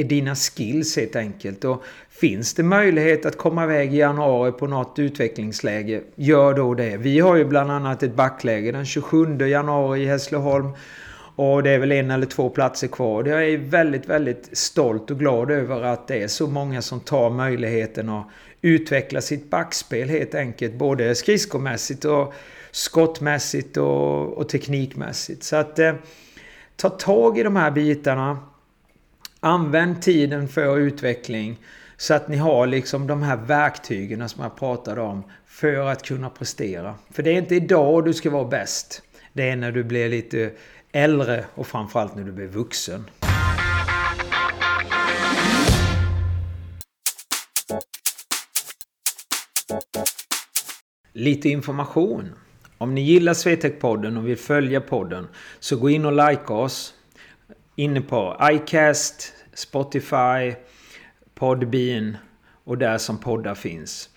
dina 0.04 0.34
skills 0.34 0.96
helt 0.96 1.16
enkelt. 1.16 1.64
Och 1.64 1.82
finns 2.10 2.54
det 2.54 2.62
möjlighet 2.62 3.26
att 3.26 3.38
komma 3.38 3.64
iväg 3.64 3.94
i 3.94 3.96
januari 3.96 4.52
på 4.52 4.66
något 4.66 4.98
utvecklingsläge, 4.98 6.00
gör 6.14 6.54
då 6.54 6.74
det. 6.74 6.96
Vi 6.96 7.20
har 7.20 7.36
ju 7.36 7.44
bland 7.44 7.70
annat 7.70 8.02
ett 8.02 8.14
backläge 8.14 8.72
den 8.72 8.86
27 8.86 9.38
januari 9.38 10.02
i 10.02 10.06
Hässleholm. 10.06 10.68
Och 11.42 11.62
det 11.62 11.70
är 11.70 11.78
väl 11.78 11.92
en 11.92 12.10
eller 12.10 12.26
två 12.26 12.50
platser 12.50 12.88
kvar. 12.88 13.24
Jag 13.24 13.48
är 13.48 13.58
väldigt, 13.58 14.06
väldigt 14.06 14.48
stolt 14.52 15.10
och 15.10 15.18
glad 15.18 15.50
över 15.50 15.82
att 15.82 16.08
det 16.08 16.22
är 16.22 16.28
så 16.28 16.46
många 16.46 16.82
som 16.82 17.00
tar 17.00 17.30
möjligheten 17.30 18.08
att 18.08 18.26
utveckla 18.62 19.20
sitt 19.20 19.50
backspel 19.50 20.08
helt 20.08 20.34
enkelt. 20.34 20.74
Både 20.74 21.14
skridskomässigt 21.14 22.04
och 22.04 22.34
skottmässigt 22.70 23.76
och, 23.76 24.32
och 24.32 24.48
teknikmässigt. 24.48 25.42
Så 25.42 25.56
att 25.56 25.78
eh, 25.78 25.94
ta 26.76 26.88
tag 26.88 27.38
i 27.38 27.42
de 27.42 27.56
här 27.56 27.70
bitarna. 27.70 28.38
Använd 29.40 30.02
tiden 30.02 30.48
för 30.48 30.78
utveckling. 30.78 31.58
Så 31.96 32.14
att 32.14 32.28
ni 32.28 32.36
har 32.36 32.66
liksom 32.66 33.06
de 33.06 33.22
här 33.22 33.36
verktygen 33.36 34.28
som 34.28 34.42
jag 34.42 34.56
pratade 34.56 35.00
om. 35.00 35.22
För 35.46 35.76
att 35.76 36.02
kunna 36.02 36.30
prestera. 36.30 36.94
För 37.10 37.22
det 37.22 37.30
är 37.30 37.38
inte 37.38 37.54
idag 37.54 38.04
du 38.04 38.14
ska 38.14 38.30
vara 38.30 38.48
bäst. 38.48 39.02
Det 39.32 39.50
är 39.50 39.56
när 39.56 39.72
du 39.72 39.84
blir 39.84 40.08
lite 40.08 40.50
äldre 40.92 41.44
och 41.54 41.66
framförallt 41.66 42.16
när 42.16 42.24
du 42.24 42.32
blir 42.32 42.46
vuxen. 42.46 43.10
Lite 51.12 51.48
information. 51.48 52.32
Om 52.78 52.94
ni 52.94 53.00
gillar 53.00 53.34
Swetec-podden 53.34 54.18
och 54.18 54.28
vill 54.28 54.36
följa 54.36 54.80
podden 54.80 55.28
så 55.58 55.76
gå 55.76 55.90
in 55.90 56.04
och 56.04 56.30
like 56.30 56.52
oss. 56.52 56.94
Inne 57.76 58.00
på 58.00 58.36
iCast, 58.42 59.32
Spotify, 59.54 60.54
Podbean 61.34 62.16
och 62.64 62.78
där 62.78 62.98
som 62.98 63.18
poddar 63.18 63.54
finns. 63.54 64.10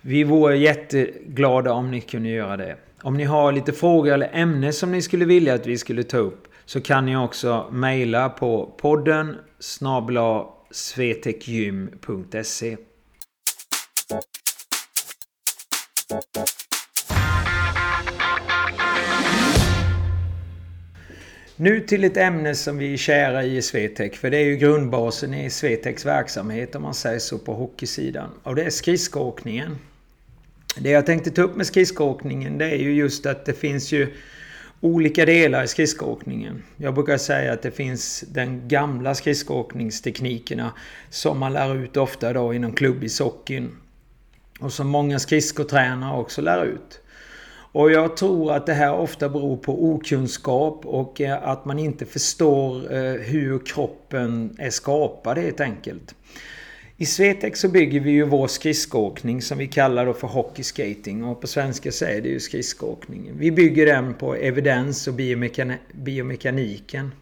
Vi 0.00 0.24
vore 0.24 0.56
jätteglada 0.56 1.72
om 1.72 1.90
ni 1.90 2.00
kunde 2.00 2.28
göra 2.28 2.56
det. 2.56 2.76
Om 3.04 3.16
ni 3.16 3.24
har 3.24 3.52
lite 3.52 3.72
frågor 3.72 4.12
eller 4.12 4.30
ämnen 4.32 4.72
som 4.72 4.92
ni 4.92 5.02
skulle 5.02 5.24
vilja 5.24 5.54
att 5.54 5.66
vi 5.66 5.78
skulle 5.78 6.02
ta 6.02 6.16
upp 6.16 6.48
så 6.64 6.80
kan 6.80 7.06
ni 7.06 7.16
också 7.16 7.68
mejla 7.72 8.28
på 8.28 8.74
podden 8.78 9.36
snabla 9.58 10.46
svetekgym.se 10.70 12.76
Nu 21.56 21.80
till 21.80 22.04
ett 22.04 22.16
ämne 22.16 22.54
som 22.54 22.78
vi 22.78 22.92
är 22.92 22.96
kära 22.96 23.44
i 23.44 23.56
i 23.56 23.62
Svetek, 23.62 24.16
För 24.16 24.30
det 24.30 24.36
är 24.36 24.44
ju 24.44 24.56
grundbasen 24.56 25.34
i 25.34 25.50
Sveteks 25.50 26.06
verksamhet 26.06 26.74
om 26.74 26.82
man 26.82 26.94
säger 26.94 27.18
så 27.18 27.38
på 27.38 27.54
hockeysidan. 27.54 28.30
Och 28.42 28.54
det 28.54 28.62
är 28.62 28.70
skridskoåkningen. 28.70 29.78
Det 30.78 30.90
jag 30.90 31.06
tänkte 31.06 31.30
ta 31.30 31.42
upp 31.42 31.56
med 31.56 31.66
skridskoåkningen 31.66 32.58
det 32.58 32.70
är 32.70 32.76
ju 32.76 32.94
just 32.94 33.26
att 33.26 33.44
det 33.44 33.52
finns 33.52 33.92
ju 33.92 34.14
olika 34.80 35.24
delar 35.24 35.64
i 35.64 35.68
skridskoåkningen. 35.68 36.62
Jag 36.76 36.94
brukar 36.94 37.16
säga 37.16 37.52
att 37.52 37.62
det 37.62 37.70
finns 37.70 38.24
den 38.28 38.68
gamla 38.68 39.14
skridskoåkningsteknikerna 39.14 40.72
som 41.10 41.38
man 41.38 41.52
lär 41.52 41.76
ut 41.76 41.96
ofta 41.96 42.32
då 42.32 42.54
inom 42.54 42.72
klubbishockeyn. 42.72 43.70
Och 44.60 44.72
som 44.72 44.88
många 44.88 45.18
skridskotränare 45.18 46.20
också 46.20 46.42
lär 46.42 46.64
ut. 46.64 47.00
Och 47.74 47.90
jag 47.90 48.16
tror 48.16 48.52
att 48.52 48.66
det 48.66 48.72
här 48.72 48.94
ofta 48.94 49.28
beror 49.28 49.56
på 49.56 49.84
okunskap 49.84 50.86
och 50.86 51.20
eh, 51.20 51.48
att 51.48 51.64
man 51.64 51.78
inte 51.78 52.06
förstår 52.06 52.94
eh, 52.94 53.12
hur 53.12 53.66
kroppen 53.66 54.56
är 54.58 54.70
skapad 54.70 55.38
helt 55.38 55.60
enkelt. 55.60 56.14
I 56.96 57.06
Svetex 57.06 57.60
så 57.60 57.68
bygger 57.68 58.00
vi 58.00 58.10
ju 58.10 58.24
vår 58.24 58.46
skridskoåkning 58.46 59.42
som 59.42 59.58
vi 59.58 59.66
kallar 59.66 60.06
då 60.06 60.12
för 60.12 60.28
hockeyskating 60.28 61.24
och 61.24 61.40
på 61.40 61.46
svenska 61.46 61.92
så 61.92 62.04
är 62.04 62.20
det 62.20 62.28
ju 62.28 62.40
skridskoåkning. 62.40 63.30
Vi 63.38 63.50
bygger 63.50 63.86
den 63.86 64.14
på 64.14 64.34
evidens 64.34 65.08
och 65.08 65.14
biomekaniken. 65.92 67.12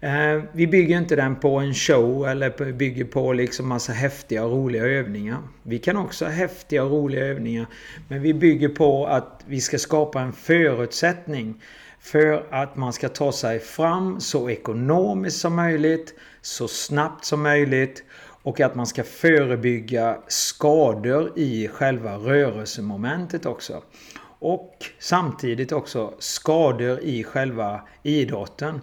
Eh, 0.00 0.42
vi 0.52 0.66
bygger 0.66 0.98
inte 0.98 1.16
den 1.16 1.36
på 1.36 1.58
en 1.58 1.74
show 1.74 2.28
eller 2.28 2.72
bygger 2.72 3.04
på 3.04 3.32
liksom 3.32 3.68
massa 3.68 3.92
häftiga 3.92 4.44
och 4.44 4.52
roliga 4.52 4.84
övningar. 4.84 5.38
Vi 5.62 5.78
kan 5.78 5.96
också 5.96 6.24
ha 6.24 6.32
häftiga 6.32 6.84
och 6.84 6.90
roliga 6.90 7.24
övningar. 7.24 7.66
Men 8.08 8.22
vi 8.22 8.34
bygger 8.34 8.68
på 8.68 9.06
att 9.06 9.44
vi 9.46 9.60
ska 9.60 9.78
skapa 9.78 10.20
en 10.20 10.32
förutsättning 10.32 11.62
för 12.00 12.46
att 12.50 12.76
man 12.76 12.92
ska 12.92 13.08
ta 13.08 13.32
sig 13.32 13.58
fram 13.58 14.20
så 14.20 14.50
ekonomiskt 14.50 15.40
som 15.40 15.56
möjligt, 15.56 16.14
så 16.42 16.68
snabbt 16.68 17.24
som 17.24 17.42
möjligt 17.42 18.04
och 18.42 18.60
att 18.60 18.74
man 18.74 18.86
ska 18.86 19.04
förebygga 19.04 20.18
skador 20.26 21.32
i 21.36 21.68
själva 21.68 22.14
rörelsemomentet 22.14 23.46
också. 23.46 23.82
Och 24.22 24.76
samtidigt 24.98 25.72
också 25.72 26.14
skador 26.18 27.00
i 27.00 27.24
själva 27.24 27.80
idrotten. 28.02 28.80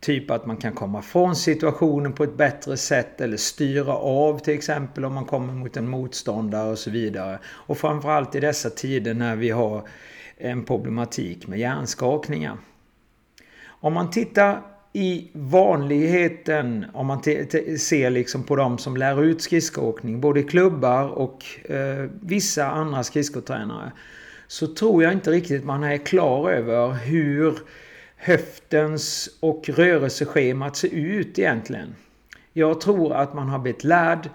Typ 0.00 0.30
att 0.30 0.46
man 0.46 0.56
kan 0.56 0.72
komma 0.72 1.02
från 1.02 1.36
situationen 1.36 2.12
på 2.12 2.24
ett 2.24 2.36
bättre 2.36 2.76
sätt 2.76 3.20
eller 3.20 3.36
styra 3.36 3.94
av 3.96 4.38
till 4.38 4.54
exempel 4.54 5.04
om 5.04 5.14
man 5.14 5.24
kommer 5.24 5.52
mot 5.52 5.76
en 5.76 5.88
motståndare 5.88 6.70
och 6.70 6.78
så 6.78 6.90
vidare. 6.90 7.38
Och 7.46 7.78
framförallt 7.78 8.34
i 8.34 8.40
dessa 8.40 8.70
tider 8.70 9.14
när 9.14 9.36
vi 9.36 9.50
har 9.50 9.88
en 10.36 10.64
problematik 10.64 11.46
med 11.46 11.58
hjärnskakningar. 11.58 12.56
Om 13.66 13.92
man 13.92 14.10
tittar 14.10 14.62
i 14.92 15.30
vanligheten, 15.32 16.86
om 16.92 17.06
man 17.06 17.22
ser 17.78 18.10
liksom 18.10 18.42
på 18.42 18.56
de 18.56 18.78
som 18.78 18.96
lär 18.96 19.24
ut 19.24 19.42
skridskoåkning, 19.42 20.20
både 20.20 20.42
klubbar 20.42 21.08
och 21.08 21.44
eh, 21.70 22.10
vissa 22.20 22.66
andra 22.66 23.02
skridskotränare, 23.02 23.92
så 24.46 24.66
tror 24.66 25.02
jag 25.02 25.12
inte 25.12 25.30
riktigt 25.30 25.64
man 25.64 25.84
är 25.84 25.96
klar 25.96 26.50
över 26.50 26.92
hur 26.92 27.58
höftens 28.16 29.30
och 29.40 29.68
rörelseschemat 29.68 30.76
ser 30.76 30.88
ut 30.94 31.38
egentligen. 31.38 31.94
Jag 32.52 32.80
tror 32.80 33.12
att 33.12 33.34
man 33.34 33.48
har 33.48 33.58
blivit 33.58 33.84
lärd 33.84 34.28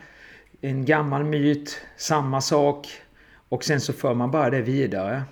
en 0.62 0.86
gammal 0.86 1.24
myt, 1.24 1.82
samma 1.98 2.42
sak 2.42 2.88
och 3.50 3.64
sen 3.64 3.82
så 3.82 3.94
för 3.94 4.14
man 4.14 4.32
bara 4.32 4.50
det 4.50 4.62
vidare. 4.62 5.24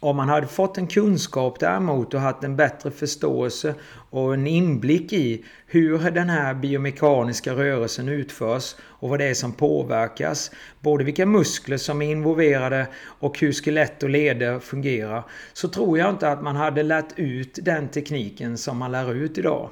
Om 0.00 0.16
man 0.16 0.28
hade 0.28 0.46
fått 0.46 0.78
en 0.78 0.86
kunskap 0.86 1.60
däremot 1.60 2.14
och 2.14 2.20
haft 2.20 2.44
en 2.44 2.56
bättre 2.56 2.90
förståelse 2.90 3.74
och 4.10 4.34
en 4.34 4.46
inblick 4.46 5.12
i 5.12 5.44
hur 5.66 6.10
den 6.10 6.30
här 6.30 6.54
biomekaniska 6.54 7.52
rörelsen 7.52 8.08
utförs 8.08 8.74
och 8.80 9.08
vad 9.08 9.18
det 9.18 9.24
är 9.24 9.34
som 9.34 9.52
påverkas. 9.52 10.50
Både 10.80 11.04
vilka 11.04 11.26
muskler 11.26 11.76
som 11.76 12.02
är 12.02 12.10
involverade 12.10 12.86
och 12.96 13.38
hur 13.38 13.52
skelett 13.52 14.02
och 14.02 14.10
leder 14.10 14.58
fungerar. 14.58 15.22
Så 15.52 15.68
tror 15.68 15.98
jag 15.98 16.10
inte 16.10 16.30
att 16.30 16.42
man 16.42 16.56
hade 16.56 16.82
lärt 16.82 17.18
ut 17.18 17.58
den 17.62 17.88
tekniken 17.88 18.58
som 18.58 18.76
man 18.78 18.92
lär 18.92 19.14
ut 19.14 19.38
idag. 19.38 19.70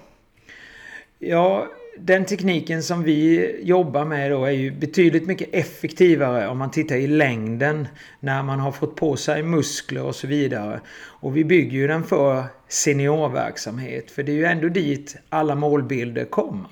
Ja, 1.19 1.67
den 1.99 2.25
tekniken 2.25 2.83
som 2.83 3.03
vi 3.03 3.57
jobbar 3.63 4.05
med 4.05 4.31
då 4.31 4.45
är 4.45 4.51
ju 4.51 4.71
betydligt 4.71 5.27
mycket 5.27 5.49
effektivare 5.53 6.49
om 6.49 6.59
man 6.59 6.71
tittar 6.71 6.97
i 6.97 7.07
längden 7.07 7.89
när 8.21 8.43
man 8.43 8.61
har 8.61 8.73
fått 8.73 8.97
på 8.97 9.17
sig 9.17 9.43
muskler 9.43 10.03
och 10.03 10.15
så 10.15 10.27
vidare. 10.27 10.81
Och 10.97 11.37
vi 11.37 11.45
bygger 11.45 11.79
ju 11.79 11.87
den 11.87 12.05
för 12.05 12.45
seniorverksamhet 12.69 14.11
för 14.11 14.23
det 14.23 14.33
är 14.33 14.37
ju 14.37 14.45
ändå 14.45 14.69
dit 14.69 15.17
alla 15.29 15.55
målbilder 15.55 16.25
kommer. 16.25 16.67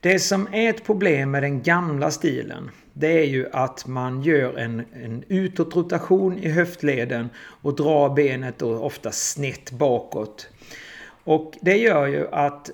Det 0.00 0.18
som 0.18 0.48
är 0.52 0.70
ett 0.70 0.84
problem 0.84 1.30
med 1.30 1.42
den 1.42 1.62
gamla 1.62 2.10
stilen 2.10 2.70
det 2.96 3.20
är 3.20 3.24
ju 3.24 3.48
att 3.52 3.86
man 3.86 4.22
gör 4.22 4.58
en, 4.58 4.84
en 5.04 5.24
utåtrotation 5.28 6.38
i 6.38 6.48
höftleden 6.48 7.28
och 7.36 7.76
drar 7.76 8.14
benet 8.14 8.58
då 8.58 8.78
ofta 8.78 9.10
snett 9.10 9.70
bakåt. 9.70 10.48
Och 11.24 11.54
det 11.60 11.76
gör 11.76 12.06
ju 12.06 12.28
att 12.32 12.70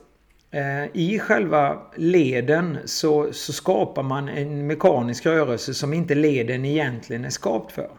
Eh, 0.50 0.84
I 0.92 1.18
själva 1.18 1.78
leden 1.96 2.78
så, 2.84 3.32
så, 3.32 3.52
skapar 3.52 4.02
man 4.02 4.28
en 4.28 4.66
mekanisk 4.66 5.26
rörelse 5.26 5.74
som 5.74 5.92
inte 5.92 6.14
leden 6.14 6.64
egentligen 6.64 7.24
är 7.24 7.30
skapt 7.30 7.72
för. 7.72 7.90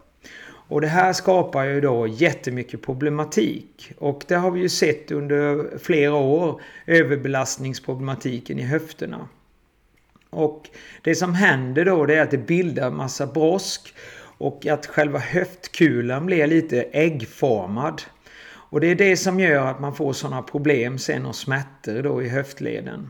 Och 0.44 0.82
det 0.82 0.88
här 0.88 1.14
skapar 1.14 1.64
ju 1.64 1.82
då 1.82 2.08
jättemycket 2.08 2.82
problematik. 2.82 3.94
Och 3.98 4.24
det 4.28 4.36
har 4.36 4.52
vi 4.52 4.60
ju 4.60 4.70
sett 4.70 5.12
under 5.12 5.78
flera 5.78 6.16
år. 6.16 6.62
Överbelastningsproblematiken 6.86 8.60
i 8.60 8.62
höfterna. 8.62 9.28
Och 10.30 10.70
det 11.02 11.16
som 11.16 11.34
händer 11.34 11.86
då 11.86 12.06
det 12.06 12.16
är 12.16 12.22
att 12.22 12.32
det 12.32 12.38
bildar 12.38 12.92
massa 12.92 13.28
brosk. 13.28 13.94
Och 14.38 14.68
att 14.68 14.86
själva 14.86 15.20
höftkulan 15.20 16.26
blir 16.26 16.48
lite 16.48 16.82
äggformad. 16.82 18.02
Och 18.72 18.82
det 18.82 18.88
är 18.88 18.96
det 18.96 19.18
som 19.18 19.40
gör 19.40 19.68
att 19.68 19.80
man 19.80 19.96
får 19.96 20.14
sådana 20.14 20.42
problem 20.42 20.98
sen 20.98 21.26
och 21.26 21.36
smärtor 21.36 22.02
då 22.04 22.24
i 22.24 22.30
höftleden. 22.30 23.10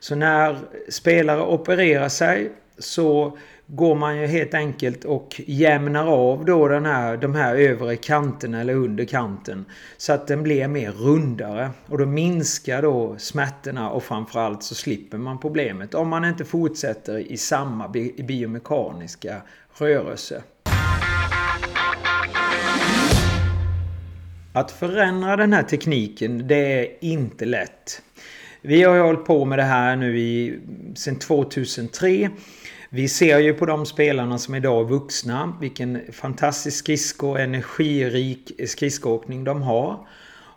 Så 0.00 0.14
när 0.14 0.58
spelare 0.88 1.42
opererar 1.42 2.08
sig 2.08 2.52
så 2.78 3.38
går 3.66 3.94
man 3.94 4.20
ju 4.20 4.26
helt 4.26 4.54
enkelt 4.54 5.04
och 5.04 5.40
jämnar 5.46 6.06
av 6.06 6.44
då 6.44 6.68
den 6.68 6.86
här, 6.86 7.16
de 7.16 7.34
här 7.34 7.54
övre 7.54 7.96
kanterna 7.96 8.60
eller 8.60 8.74
under 8.74 9.04
kanten. 9.04 9.64
Så 9.96 10.12
att 10.12 10.26
den 10.26 10.42
blir 10.42 10.68
mer 10.68 10.92
rundare. 10.92 11.70
Och 11.86 11.98
då 11.98 12.06
minskar 12.06 12.82
då 12.82 13.14
smärtorna 13.18 13.90
och 13.90 14.02
framförallt 14.02 14.62
så 14.62 14.74
slipper 14.74 15.18
man 15.18 15.38
problemet 15.38 15.94
om 15.94 16.08
man 16.08 16.24
inte 16.24 16.44
fortsätter 16.44 17.18
i 17.18 17.36
samma 17.36 17.88
biomekaniska 18.18 19.42
rörelse. 19.78 20.42
Att 24.58 24.70
förändra 24.70 25.36
den 25.36 25.52
här 25.52 25.62
tekniken 25.62 26.48
det 26.48 26.80
är 26.80 26.88
inte 27.00 27.44
lätt. 27.44 28.02
Vi 28.60 28.82
har 28.82 28.94
ju 28.94 29.00
hållit 29.00 29.24
på 29.24 29.44
med 29.44 29.58
det 29.58 29.62
här 29.62 29.96
nu 29.96 30.18
i, 30.18 30.60
sedan 30.94 31.18
2003. 31.18 32.30
Vi 32.90 33.08
ser 33.08 33.38
ju 33.38 33.54
på 33.54 33.66
de 33.66 33.86
spelarna 33.86 34.38
som 34.38 34.54
idag 34.54 34.84
är 34.84 34.88
vuxna 34.88 35.56
vilken 35.60 36.00
fantastisk 36.12 36.76
skridsko 36.76 37.36
energirik 37.36 38.52
skridskoåkning 38.68 39.44
de 39.44 39.62
har. 39.62 40.06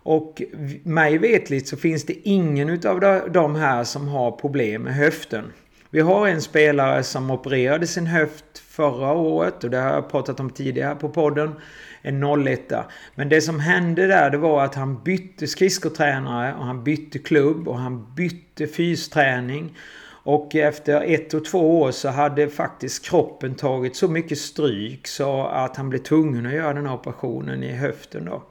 Och 0.04 0.42
mig 0.84 1.18
vetligt 1.18 1.68
så 1.68 1.78
finns 1.78 2.06
det 2.06 2.30
ingen 2.30 2.70
utav 2.70 3.00
de 3.32 3.56
här 3.56 3.84
som 3.84 4.08
har 4.08 4.32
problem 4.32 4.82
med 4.82 4.96
höften. 4.96 5.46
Vi 5.90 6.02
har 6.02 6.28
en 6.28 6.42
spelare 6.42 7.04
som 7.04 7.32
opererade 7.32 7.88
sin 7.88 8.08
höft 8.08 8.60
förra 8.68 9.12
året 9.12 9.64
och 9.64 9.70
det 9.70 9.78
har 9.78 9.94
jag 9.94 10.12
pratat 10.12 10.40
om 10.40 10.50
tidigare 10.50 10.96
på 10.96 11.10
podden. 11.10 11.56
En 12.02 12.24
01 12.48 12.74
Men 13.16 13.30
det 13.30 13.42
som 13.42 13.60
hände 13.60 14.08
där 14.08 14.30
det 14.30 14.38
var 14.38 14.64
att 14.64 14.76
han 14.76 15.04
bytte 15.04 15.48
skridskotränare 15.48 16.54
och 16.54 16.66
han 16.66 16.84
bytte 16.84 17.20
klubb 17.20 17.68
och 17.68 17.78
han 17.78 18.14
bytte 18.16 18.68
fysträning. 18.68 19.78
Och 20.24 20.56
efter 20.56 21.02
ett 21.02 21.34
och 21.34 21.46
två 21.46 21.82
år 21.82 21.92
så 21.92 22.10
hade 22.10 22.50
faktiskt 22.50 23.06
kroppen 23.06 23.56
tagit 23.56 23.96
så 23.96 24.08
mycket 24.08 24.38
stryk 24.38 25.08
så 25.08 25.48
att 25.48 25.78
han 25.78 25.90
blev 25.90 26.00
tvungen 26.00 26.46
att 26.46 26.54
göra 26.54 26.74
den 26.74 26.86
här 26.86 26.94
operationen 26.94 27.64
i 27.64 27.72
höften 27.72 28.26
då. 28.26 28.44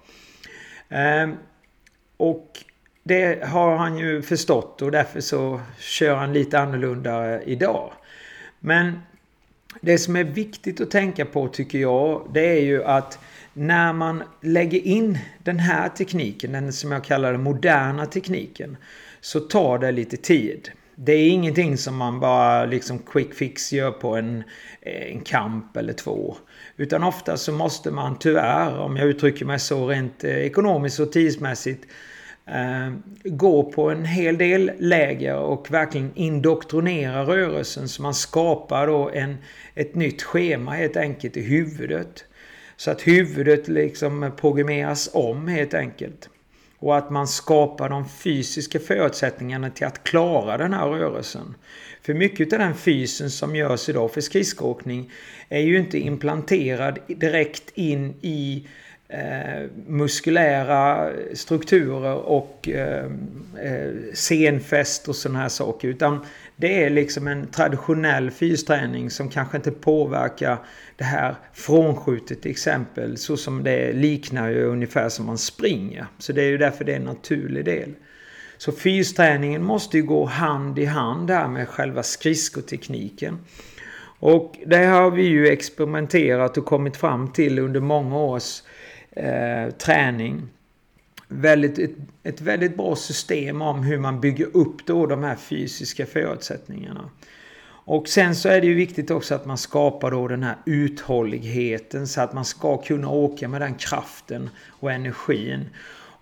Ehm, 0.89 1.35
och 2.17 2.59
det 3.03 3.45
har 3.45 3.77
han 3.77 3.99
ju 3.99 4.23
förstått 4.23 4.83
och 4.83 4.91
därför 4.91 5.21
så 5.21 5.61
kör 5.79 6.15
han 6.15 6.33
lite 6.33 6.59
annorlunda 6.59 7.43
idag. 7.43 7.93
Men 8.61 9.01
det 9.81 9.99
som 9.99 10.17
är 10.17 10.25
viktigt 10.25 10.81
att 10.81 10.91
tänka 10.91 11.25
på 11.25 11.49
tycker 11.49 11.79
jag 11.79 12.31
det 12.35 12.59
är 12.59 12.61
ju 12.61 12.85
att 12.85 13.19
när 13.53 13.93
man 13.93 14.23
lägger 14.41 14.79
in 14.79 15.19
den 15.39 15.59
här 15.59 15.89
tekniken, 15.89 16.53
den 16.53 16.73
som 16.73 16.93
jag 16.93 17.05
kallar 17.05 17.33
den 17.33 17.43
moderna 17.43 18.07
tekniken, 18.07 18.77
så 19.21 19.41
tar 19.41 19.79
det 19.79 19.93
lite 19.93 20.17
tid. 20.17 20.71
Det 20.95 21.13
är 21.13 21.29
ingenting 21.29 21.77
som 21.77 21.97
man 21.97 22.21
bara 22.21 22.67
liksom 22.67 22.99
quick 22.99 23.35
fix 23.35 23.73
gör 23.73 23.91
på 23.91 24.17
en, 24.17 24.45
eh, 24.81 25.13
en 25.13 25.21
kamp 25.21 25.77
eller 25.77 25.93
två. 25.93 26.37
Utan 26.77 27.05
ofta 27.05 27.37
så 27.37 27.53
måste 27.53 27.91
man 27.91 28.19
tyvärr, 28.19 28.79
om 28.79 28.97
jag 28.97 29.07
uttrycker 29.07 29.45
mig 29.45 29.59
så 29.59 29.87
rent 29.89 30.25
eh, 30.25 30.37
ekonomiskt 30.37 31.01
och 31.01 31.13
tidsmässigt, 31.13 31.85
Ehm, 32.53 33.03
gå 33.25 33.63
på 33.63 33.91
en 33.91 34.05
hel 34.05 34.39
del 34.39 34.73
läger 34.79 35.37
och 35.37 35.71
verkligen 35.71 36.11
indoktrinera 36.15 37.25
rörelsen 37.25 37.89
så 37.89 38.03
man 38.03 38.15
skapar 38.15 38.87
då 38.87 39.11
en, 39.11 39.37
ett 39.75 39.95
nytt 39.95 40.23
schema 40.23 40.71
helt 40.71 40.97
enkelt 40.97 41.37
i 41.37 41.43
huvudet. 41.43 42.25
Så 42.77 42.91
att 42.91 43.07
huvudet 43.07 43.69
liksom 43.69 44.33
programmeras 44.37 45.11
om 45.13 45.49
helt 45.49 45.75
enkelt. 45.75 46.29
Och 46.79 46.97
att 46.97 47.11
man 47.11 47.29
skapar 47.29 47.89
de 47.89 48.09
fysiska 48.09 48.79
förutsättningarna 48.79 49.71
till 49.71 49.87
att 49.87 50.05
klara 50.05 50.57
den 50.57 50.73
här 50.73 50.87
rörelsen. 50.87 51.55
För 52.03 52.15
mycket 52.15 52.53
av 52.53 52.59
den 52.59 52.75
fysen 52.75 53.31
som 53.31 53.57
görs 53.57 53.89
idag 53.89 54.13
för 54.13 54.21
skridskoåkning 54.21 55.11
är 55.49 55.61
ju 55.61 55.79
inte 55.79 55.99
implanterad 55.99 56.99
direkt 57.07 57.71
in 57.75 58.15
i 58.21 58.67
eh, 59.11 59.71
muskulära 59.87 61.11
strukturer 61.35 62.15
och 62.15 62.69
eh, 62.69 63.05
eh 63.63 63.93
senfäst 64.15 65.09
och 65.09 65.17
sådana 65.17 65.39
här 65.39 65.49
saker. 65.49 65.89
Utan 65.89 66.27
det 66.57 66.85
är 66.85 66.91
liksom 66.91 67.27
en 67.27 67.47
traditionell 67.47 68.31
fysträning 68.31 69.11
som 69.11 69.29
kanske 69.29 69.57
inte 69.57 69.71
påverkar 69.71 70.59
det 70.97 71.05
här 71.05 71.35
frånskjutet 71.53 72.43
till 72.43 72.51
exempel. 72.51 73.17
Så 73.17 73.37
som 73.37 73.63
det 73.63 73.93
liknar 73.93 74.49
ju 74.49 74.65
ungefär 74.65 75.09
som 75.09 75.27
man 75.27 75.39
springer. 75.39 76.07
Så 76.19 76.33
det 76.33 76.43
är 76.43 76.49
ju 76.49 76.59
därför 76.59 76.85
det 76.85 76.93
är 76.93 76.97
en 76.97 77.05
naturlig 77.05 77.65
del. 77.65 77.95
Så 78.59 78.73
fysträningen 78.73 79.65
måste 79.65 79.97
ju 79.97 80.03
gå 80.03 80.25
hand 80.25 80.79
i 80.79 80.85
hand 80.85 81.29
där 81.29 81.49
med 81.49 81.69
själva 81.69 82.03
skridskotekniken. 82.03 83.39
Och 84.21 84.57
det 84.67 84.85
har 84.85 85.11
vi 85.11 85.23
ju 85.23 85.49
experimenterat 85.49 86.59
och 86.59 86.65
kommit 86.65 86.97
fram 86.97 87.33
till 87.33 87.59
under 87.59 87.81
många 87.81 88.17
års 88.19 88.63
eh, 89.11 89.71
träning. 89.71 90.49
Väldigt, 91.29 91.79
ett, 91.79 91.91
ett, 92.23 92.41
väldigt 92.41 92.77
bra 92.77 92.97
system 92.97 93.63
om 93.63 93.83
hur 93.83 93.99
man 93.99 94.21
bygger 94.21 94.57
upp 94.57 94.87
då 94.87 95.07
de 95.07 95.25
här 95.25 95.37
fysiska 95.37 96.07
förutsättningarna. 96.07 97.11
Och 97.85 98.09
sen 98.09 98.37
så 98.37 98.49
är 98.49 98.61
det 98.61 98.67
ju 98.67 98.75
viktigt 98.75 99.11
också 99.11 99.35
att 99.35 99.47
man 99.47 99.59
skapar 99.59 100.11
då 100.11 100.29
den 100.29 100.43
här 100.43 100.57
uthålligheten 100.67 102.09
så 102.09 102.21
att 102.21 102.33
man 102.33 102.45
ska 102.45 102.77
kunna 102.77 103.09
åka 103.09 103.49
med 103.49 103.61
den 103.61 103.75
kraften 103.75 104.51
och 104.69 104.93
energin. 104.93 105.69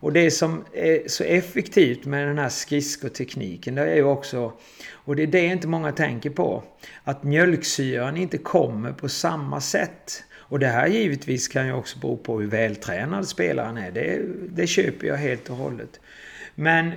Och 0.00 0.12
det 0.12 0.30
som 0.30 0.64
är 0.72 1.08
så 1.08 1.24
effektivt 1.24 2.04
med 2.04 2.28
den 2.28 2.38
här 2.38 2.48
skridskotekniken 2.48 3.74
det 3.74 3.82
är 3.82 3.96
ju 3.96 4.04
också, 4.04 4.52
och 4.92 5.16
det 5.16 5.22
är 5.22 5.26
det 5.26 5.46
inte 5.46 5.68
många 5.68 5.92
tänker 5.92 6.30
på, 6.30 6.62
att 7.04 7.22
mjölksyran 7.22 8.16
inte 8.16 8.38
kommer 8.38 8.92
på 8.92 9.08
samma 9.08 9.60
sätt 9.60 10.24
och 10.48 10.58
det 10.58 10.66
här 10.66 10.86
givetvis 10.86 11.48
kan 11.48 11.66
ju 11.66 11.72
också 11.72 11.98
bero 11.98 12.16
på 12.16 12.40
hur 12.40 12.46
vältränad 12.46 13.28
spelaren 13.28 13.76
är. 13.76 13.90
Det, 13.90 14.20
det 14.48 14.66
köper 14.66 15.06
jag 15.06 15.16
helt 15.16 15.50
och 15.50 15.56
hållet. 15.56 16.00
Men 16.54 16.92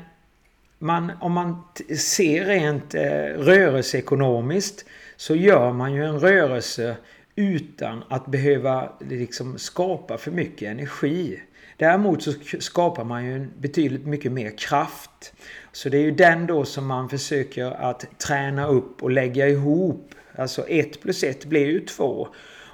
man, 0.80 1.12
om 1.22 1.32
man 1.32 1.64
ser 1.98 2.46
rent 2.46 2.96
eh, 2.96 3.02
rörelseekonomiskt 3.38 4.86
så 5.16 5.36
gör 5.36 5.72
man 5.74 5.94
ju 5.94 6.06
en 6.06 6.20
rörelse 6.20 6.96
utan 7.36 8.04
att 8.10 8.26
behöva 8.26 8.94
liksom 9.00 9.58
skapa 9.58 10.18
för 10.18 10.32
mycket 10.32 10.70
energi. 10.70 11.42
Däremot 11.78 12.24
så 12.24 12.34
skapar 12.60 13.04
man 13.04 13.26
ju 13.26 13.48
betydligt 13.60 14.06
mycket 14.06 14.32
mer 14.32 14.58
kraft. 14.58 15.34
Så 15.72 15.90
det 15.90 15.98
är 15.98 16.02
ju 16.02 16.12
den 16.12 16.48
då 16.48 16.66
som 16.66 16.88
man 16.88 17.10
försöker 17.10 17.66
att 17.66 18.20
träna 18.20 18.68
upp 18.68 19.04
och 19.04 19.12
lägga 19.12 19.48
ihop. 19.48 20.16
Alltså 20.36 20.68
1 20.68 21.02
plus 21.02 21.24
1 21.24 21.46
blir 21.46 21.66
ju 21.66 21.80
2. 21.80 22.28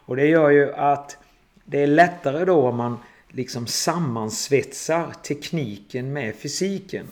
Och 0.08 0.16
det 0.16 0.26
gör 0.26 0.50
ju 0.50 0.74
att 0.74 1.18
det 1.66 1.84
är 1.84 1.88
lättare 1.88 2.46
då 2.46 2.68
om 2.68 2.76
man 2.76 2.98
liksom 3.30 3.68
sammansvetsar 3.68 5.14
tekniken 5.24 6.14
med 6.14 6.36
fysiken. 6.36 7.08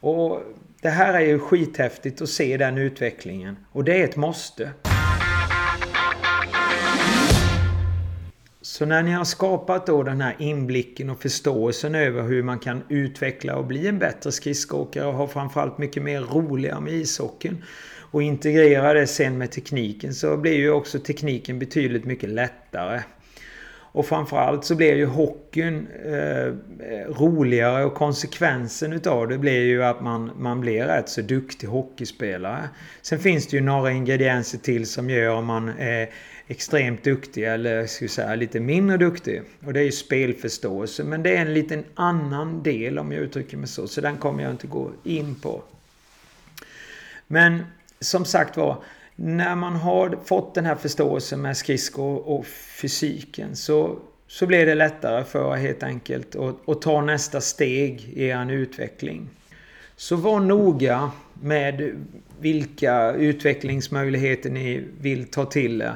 Och 0.00 0.42
det 0.82 0.88
här 0.88 1.14
är 1.14 1.20
ju 1.20 1.38
skithäftigt 1.38 2.22
att 2.22 2.28
se 2.28 2.56
den 2.56 2.78
utvecklingen. 2.78 3.56
Och 3.72 3.84
det 3.84 4.00
är 4.00 4.04
ett 4.04 4.16
måste. 4.16 4.70
Så 8.60 8.86
när 8.86 9.02
ni 9.02 9.10
har 9.10 9.24
skapat 9.24 9.86
då 9.86 10.02
den 10.02 10.20
här 10.20 10.36
inblicken 10.38 11.10
och 11.10 11.22
förståelsen 11.22 11.94
över 11.94 12.22
hur 12.22 12.42
man 12.42 12.58
kan 12.58 12.82
utveckla 12.88 13.56
och 13.56 13.66
bli 13.66 13.88
en 13.88 13.98
bättre 13.98 14.32
skridskoåkare 14.32 15.06
och 15.06 15.14
ha 15.14 15.26
framförallt 15.26 15.78
mycket 15.78 16.02
mer 16.02 16.20
roliga 16.20 16.80
med 16.80 16.92
ishockeyn 16.92 17.64
och 18.10 18.22
integrera 18.22 18.92
det 18.92 19.06
sen 19.06 19.38
med 19.38 19.50
tekniken 19.50 20.14
så 20.14 20.36
blir 20.36 20.56
ju 20.56 20.70
också 20.70 20.98
tekniken 20.98 21.58
betydligt 21.58 22.04
mycket 22.04 22.28
lättare. 22.28 23.00
Och 23.92 24.06
framförallt 24.06 24.64
så 24.64 24.74
blir 24.74 24.94
ju 24.94 25.06
hockeyn 25.06 25.86
eh, 26.04 26.52
roligare 27.08 27.84
och 27.84 27.94
konsekvensen 27.94 28.92
utav 28.92 29.28
det 29.28 29.38
blir 29.38 29.64
ju 29.64 29.84
att 29.84 30.00
man, 30.00 30.30
man 30.38 30.60
blir 30.60 30.84
rätt 30.84 31.08
så 31.08 31.22
duktig 31.22 31.66
hockeyspelare. 31.66 32.68
Sen 33.02 33.18
finns 33.18 33.46
det 33.46 33.56
ju 33.56 33.62
några 33.62 33.92
ingredienser 33.92 34.58
till 34.58 34.86
som 34.86 35.10
gör 35.10 35.34
om 35.34 35.46
man 35.46 35.68
är 35.68 36.08
extremt 36.46 37.04
duktig 37.04 37.44
eller 37.44 37.86
ska 37.86 38.08
säga 38.08 38.34
lite 38.34 38.60
mindre 38.60 38.96
duktig. 38.96 39.42
Och 39.66 39.72
det 39.72 39.80
är 39.80 39.84
ju 39.84 39.92
spelförståelse. 39.92 41.04
Men 41.04 41.22
det 41.22 41.36
är 41.36 41.40
en 41.40 41.54
liten 41.54 41.84
annan 41.94 42.62
del 42.62 42.98
om 42.98 43.12
jag 43.12 43.22
uttrycker 43.22 43.56
mig 43.56 43.68
så. 43.68 43.88
Så 43.88 44.00
den 44.00 44.16
kommer 44.16 44.42
jag 44.42 44.50
inte 44.50 44.66
gå 44.66 44.92
in 45.04 45.34
på. 45.34 45.62
Men 47.26 47.62
som 48.00 48.24
sagt 48.24 48.56
var, 48.56 48.82
när 49.16 49.54
man 49.54 49.76
har 49.76 50.18
fått 50.24 50.54
den 50.54 50.66
här 50.66 50.74
förståelsen 50.74 51.42
med 51.42 51.56
skridskor 51.56 52.28
och 52.28 52.46
fysiken 52.80 53.56
så, 53.56 53.98
så 54.26 54.46
blir 54.46 54.66
det 54.66 54.74
lättare 54.74 55.24
för 55.24 55.56
helt 55.56 55.82
enkelt 55.82 56.36
att, 56.36 56.68
att 56.68 56.82
ta 56.82 57.00
nästa 57.00 57.40
steg 57.40 58.12
i 58.14 58.30
en 58.30 58.50
utveckling. 58.50 59.28
Så 59.96 60.16
var 60.16 60.40
noga 60.40 61.10
med 61.42 62.04
vilka 62.40 63.12
utvecklingsmöjligheter 63.12 64.50
ni 64.50 64.84
vill 65.00 65.24
ta 65.24 65.44
till 65.44 65.82
er. 65.82 65.94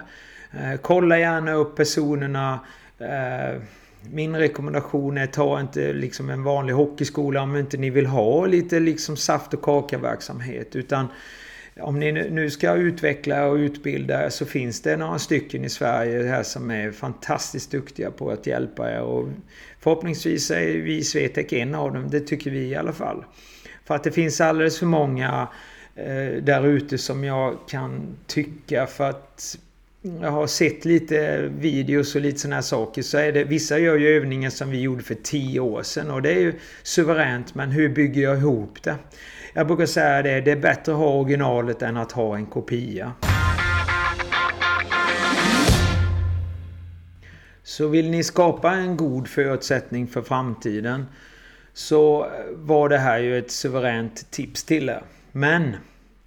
Eh, 0.52 0.80
kolla 0.82 1.18
gärna 1.18 1.52
upp 1.52 1.76
personerna. 1.76 2.60
Eh, 2.98 3.62
min 4.10 4.36
rekommendation 4.36 5.18
är 5.18 5.26
ta 5.26 5.60
inte 5.60 5.92
liksom 5.92 6.30
en 6.30 6.42
vanlig 6.42 6.74
hockeyskola 6.74 7.42
om 7.42 7.56
inte 7.56 7.76
ni 7.76 7.90
vill 7.90 8.06
ha 8.06 8.46
lite 8.46 8.80
liksom 8.80 9.16
saft 9.16 9.54
och 9.54 9.62
kaka 9.62 9.98
verksamhet. 9.98 10.76
Utan 10.76 11.08
om 11.80 12.00
ni 12.00 12.12
nu 12.12 12.50
ska 12.50 12.74
utveckla 12.74 13.46
och 13.46 13.56
utbilda 13.56 14.30
så 14.30 14.46
finns 14.46 14.82
det 14.82 14.96
några 14.96 15.18
stycken 15.18 15.64
i 15.64 15.68
Sverige 15.68 16.22
här 16.22 16.42
som 16.42 16.70
är 16.70 16.90
fantastiskt 16.90 17.70
duktiga 17.70 18.10
på 18.10 18.30
att 18.30 18.46
hjälpa 18.46 18.90
er. 18.90 19.00
Och 19.00 19.28
förhoppningsvis 19.80 20.50
är 20.50 20.66
vi 20.66 20.96
i 20.96 21.04
Swetec 21.04 21.52
en 21.52 21.74
av 21.74 21.92
dem. 21.92 22.10
Det 22.10 22.20
tycker 22.20 22.50
vi 22.50 22.58
i 22.58 22.74
alla 22.74 22.92
fall. 22.92 23.24
För 23.84 23.94
att 23.94 24.04
det 24.04 24.12
finns 24.12 24.40
alldeles 24.40 24.78
för 24.78 24.86
många 24.86 25.48
eh, 25.94 26.42
där 26.42 26.66
ute 26.66 26.98
som 26.98 27.24
jag 27.24 27.58
kan 27.68 28.16
tycka 28.26 28.86
för 28.86 29.10
att 29.10 29.58
jag 30.20 30.30
har 30.30 30.46
sett 30.46 30.84
lite 30.84 31.38
videos 31.58 32.14
och 32.14 32.20
lite 32.20 32.38
sådana 32.38 32.56
här 32.56 32.62
saker. 32.62 33.02
Så 33.02 33.18
är 33.18 33.32
det, 33.32 33.44
vissa 33.44 33.78
gör 33.78 33.96
ju 33.96 34.08
övningar 34.08 34.50
som 34.50 34.70
vi 34.70 34.80
gjorde 34.80 35.02
för 35.02 35.14
tio 35.14 35.60
år 35.60 35.82
sedan 35.82 36.10
och 36.10 36.22
det 36.22 36.32
är 36.32 36.40
ju 36.40 36.54
suveränt. 36.82 37.54
Men 37.54 37.70
hur 37.70 37.88
bygger 37.88 38.22
jag 38.22 38.38
ihop 38.38 38.82
det? 38.82 38.96
Jag 39.54 39.66
brukar 39.66 39.86
säga 39.86 40.22
det, 40.22 40.40
det 40.40 40.50
är 40.50 40.56
bättre 40.56 40.92
att 40.92 40.98
ha 40.98 41.08
originalet 41.08 41.82
än 41.82 41.96
att 41.96 42.12
ha 42.12 42.36
en 42.36 42.46
kopia. 42.46 43.12
Så 47.62 47.88
vill 47.88 48.10
ni 48.10 48.24
skapa 48.24 48.72
en 48.72 48.96
god 48.96 49.28
förutsättning 49.28 50.06
för 50.06 50.22
framtiden 50.22 51.06
så 51.72 52.26
var 52.52 52.88
det 52.88 52.98
här 52.98 53.18
ju 53.18 53.38
ett 53.38 53.50
suveränt 53.50 54.30
tips 54.30 54.64
till 54.64 54.88
er. 54.88 55.02
Men 55.32 55.76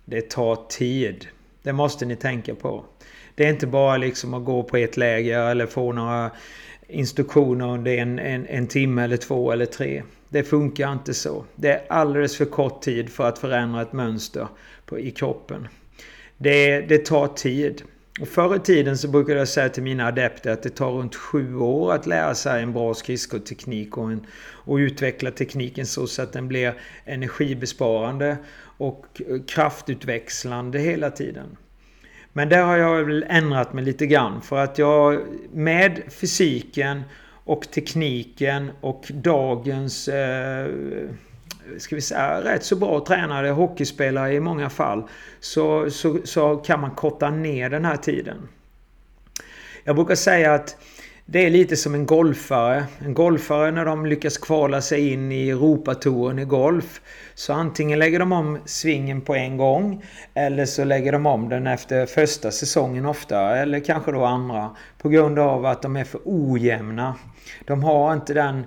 det 0.05 0.29
tar 0.29 0.55
tid. 0.69 1.27
Det 1.63 1.73
måste 1.73 2.05
ni 2.05 2.15
tänka 2.15 2.55
på. 2.55 2.85
Det 3.35 3.45
är 3.45 3.49
inte 3.49 3.67
bara 3.67 3.97
liksom 3.97 4.33
att 4.33 4.45
gå 4.45 4.63
på 4.63 4.77
ett 4.77 4.97
läger 4.97 5.51
eller 5.51 5.65
få 5.65 5.91
några 5.91 6.31
instruktioner 6.87 7.67
under 7.67 7.97
en, 7.97 8.19
en, 8.19 8.45
en 8.45 8.67
timme 8.67 9.03
eller 9.03 9.17
två 9.17 9.51
eller 9.51 9.65
tre. 9.65 10.03
Det 10.35 10.43
funkar 10.43 10.93
inte 10.93 11.13
så. 11.13 11.45
Det 11.55 11.69
är 11.69 11.83
alldeles 11.89 12.37
för 12.37 12.45
kort 12.45 12.81
tid 12.81 13.09
för 13.09 13.27
att 13.27 13.39
förändra 13.39 13.81
ett 13.81 13.93
mönster 13.93 14.47
på, 14.85 14.99
i 14.99 15.11
kroppen. 15.11 15.67
Det, 16.37 16.81
det 16.81 17.05
tar 17.05 17.27
tid. 17.27 17.81
Och 18.21 18.27
förr 18.27 18.55
i 18.55 18.59
tiden 18.59 18.97
så 18.97 19.07
brukade 19.07 19.39
jag 19.39 19.47
säga 19.47 19.69
till 19.69 19.83
mina 19.83 20.07
adepter 20.07 20.51
att 20.51 20.63
det 20.63 20.69
tar 20.69 20.91
runt 20.91 21.15
sju 21.15 21.57
år 21.57 21.93
att 21.93 22.05
lära 22.05 22.35
sig 22.35 22.63
en 22.63 22.73
bra 22.73 22.93
skridskoteknik 22.93 23.97
och, 23.97 24.11
en, 24.11 24.25
och 24.39 24.75
utveckla 24.75 25.31
tekniken 25.31 25.85
så, 25.85 26.07
så 26.07 26.21
att 26.21 26.33
den 26.33 26.47
blir 26.47 26.73
energibesparande 27.05 28.37
och 28.77 29.21
kraftutväxlande 29.47 30.79
hela 30.79 31.11
tiden. 31.11 31.57
Men 32.33 32.49
där 32.49 32.63
har 32.63 32.77
jag 32.77 33.03
väl 33.03 33.25
ändrat 33.29 33.73
mig 33.73 33.83
lite 33.85 34.07
grann 34.07 34.41
för 34.41 34.57
att 34.57 34.77
jag 34.77 35.21
med 35.51 36.01
fysiken 36.09 37.01
och 37.45 37.71
tekniken 37.71 38.71
och 38.81 39.05
dagens 39.13 40.07
eh, 40.07 40.67
ska 41.77 41.95
vi 41.95 42.01
säga, 42.01 42.41
rätt 42.41 42.63
så 42.63 42.75
bra 42.75 43.05
tränade 43.07 43.49
hockeyspelare 43.49 44.33
i 44.33 44.39
många 44.39 44.69
fall 44.69 45.03
så, 45.39 45.91
så, 45.91 46.19
så 46.23 46.55
kan 46.55 46.81
man 46.81 46.91
korta 46.91 47.29
ner 47.29 47.69
den 47.69 47.85
här 47.85 47.97
tiden. 47.97 48.47
Jag 49.83 49.95
brukar 49.95 50.15
säga 50.15 50.53
att 50.53 50.77
det 51.27 51.45
är 51.45 51.49
lite 51.49 51.75
som 51.75 51.93
en 51.93 52.05
golfare. 52.05 52.85
En 52.99 53.13
golfare 53.13 53.71
när 53.71 53.85
de 53.85 54.05
lyckas 54.05 54.37
kvala 54.37 54.81
sig 54.81 55.13
in 55.13 55.31
i 55.31 55.49
Europatouren 55.49 56.39
i 56.39 56.45
golf. 56.45 57.01
Så 57.35 57.53
antingen 57.53 57.99
lägger 57.99 58.19
de 58.19 58.31
om 58.31 58.59
svingen 58.65 59.21
på 59.21 59.35
en 59.35 59.57
gång. 59.57 60.05
Eller 60.33 60.65
så 60.65 60.83
lägger 60.83 61.11
de 61.11 61.25
om 61.25 61.49
den 61.49 61.67
efter 61.67 62.05
första 62.05 62.51
säsongen 62.51 63.05
ofta. 63.05 63.57
Eller 63.57 63.79
kanske 63.79 64.11
då 64.11 64.25
andra. 64.25 64.75
På 64.97 65.09
grund 65.09 65.39
av 65.39 65.65
att 65.65 65.81
de 65.81 65.95
är 65.95 66.03
för 66.03 66.21
ojämna. 66.25 67.15
De 67.65 67.83
har 67.83 68.13
inte 68.13 68.33
den 68.33 68.65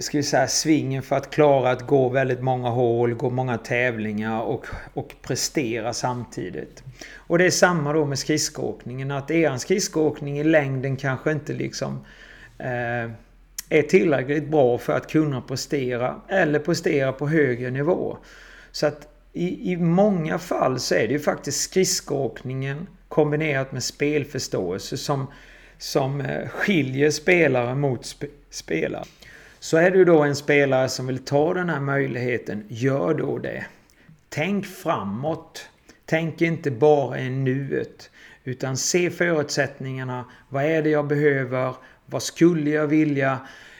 ska 0.00 0.18
vi 0.18 0.22
säga, 0.22 0.46
svingen 0.46 1.02
för 1.02 1.16
att 1.16 1.30
klara 1.30 1.70
att 1.70 1.86
gå 1.86 2.08
väldigt 2.08 2.42
många 2.42 2.68
hål, 2.68 3.14
gå 3.14 3.30
många 3.30 3.58
tävlingar 3.58 4.40
och, 4.40 4.66
och 4.94 5.14
prestera 5.22 5.92
samtidigt. 5.92 6.82
Och 7.14 7.38
det 7.38 7.46
är 7.46 7.50
samma 7.50 7.92
då 7.92 8.04
med 8.04 8.18
skridskoåkningen. 8.18 9.10
Att 9.10 9.30
er 9.30 9.56
skridskoåkning 9.56 10.38
i 10.38 10.44
längden 10.44 10.96
kanske 10.96 11.32
inte 11.32 11.52
liksom 11.52 12.04
eh, 12.58 13.10
är 13.68 13.82
tillräckligt 13.88 14.48
bra 14.48 14.78
för 14.78 14.92
att 14.92 15.10
kunna 15.10 15.40
prestera 15.40 16.20
eller 16.28 16.58
prestera 16.58 17.12
på 17.12 17.28
högre 17.28 17.70
nivå. 17.70 18.18
Så 18.72 18.86
att 18.86 19.08
i, 19.32 19.72
i 19.72 19.76
många 19.76 20.38
fall 20.38 20.80
så 20.80 20.94
är 20.94 21.06
det 21.06 21.12
ju 21.12 21.20
faktiskt 21.20 21.60
skridskoåkningen 21.60 22.86
kombinerat 23.08 23.72
med 23.72 23.84
spelförståelse 23.84 24.96
som, 24.96 25.26
som 25.82 26.20
eh, 26.20 26.48
skiljer 26.48 27.10
spelare 27.10 27.74
mot 27.74 28.06
sp 28.12 28.22
spelare. 28.50 29.04
Så 29.58 29.76
är 29.76 29.90
du 29.90 30.04
då 30.04 30.22
en 30.22 30.36
spelare 30.36 30.88
som 30.88 31.06
vill 31.06 31.24
ta 31.24 31.54
den 31.54 31.68
här 31.68 31.80
möjligheten, 31.80 32.64
gör 32.68 33.14
då 33.14 33.38
det. 33.38 33.66
Tänk 34.28 34.66
framåt. 34.66 35.68
Tänk 36.04 36.42
inte 36.42 36.70
bara 36.70 37.20
i 37.20 37.30
nuet. 37.30 38.10
Utan 38.44 38.76
se 38.76 39.10
förutsättningarna. 39.10 40.24
Vad 40.48 40.64
är 40.64 40.82
det 40.82 40.90
jag 40.90 41.06
behöver? 41.06 41.74
Vad 42.06 42.22
skulle 42.22 42.70
jag 42.70 42.86
vilja 42.86 43.38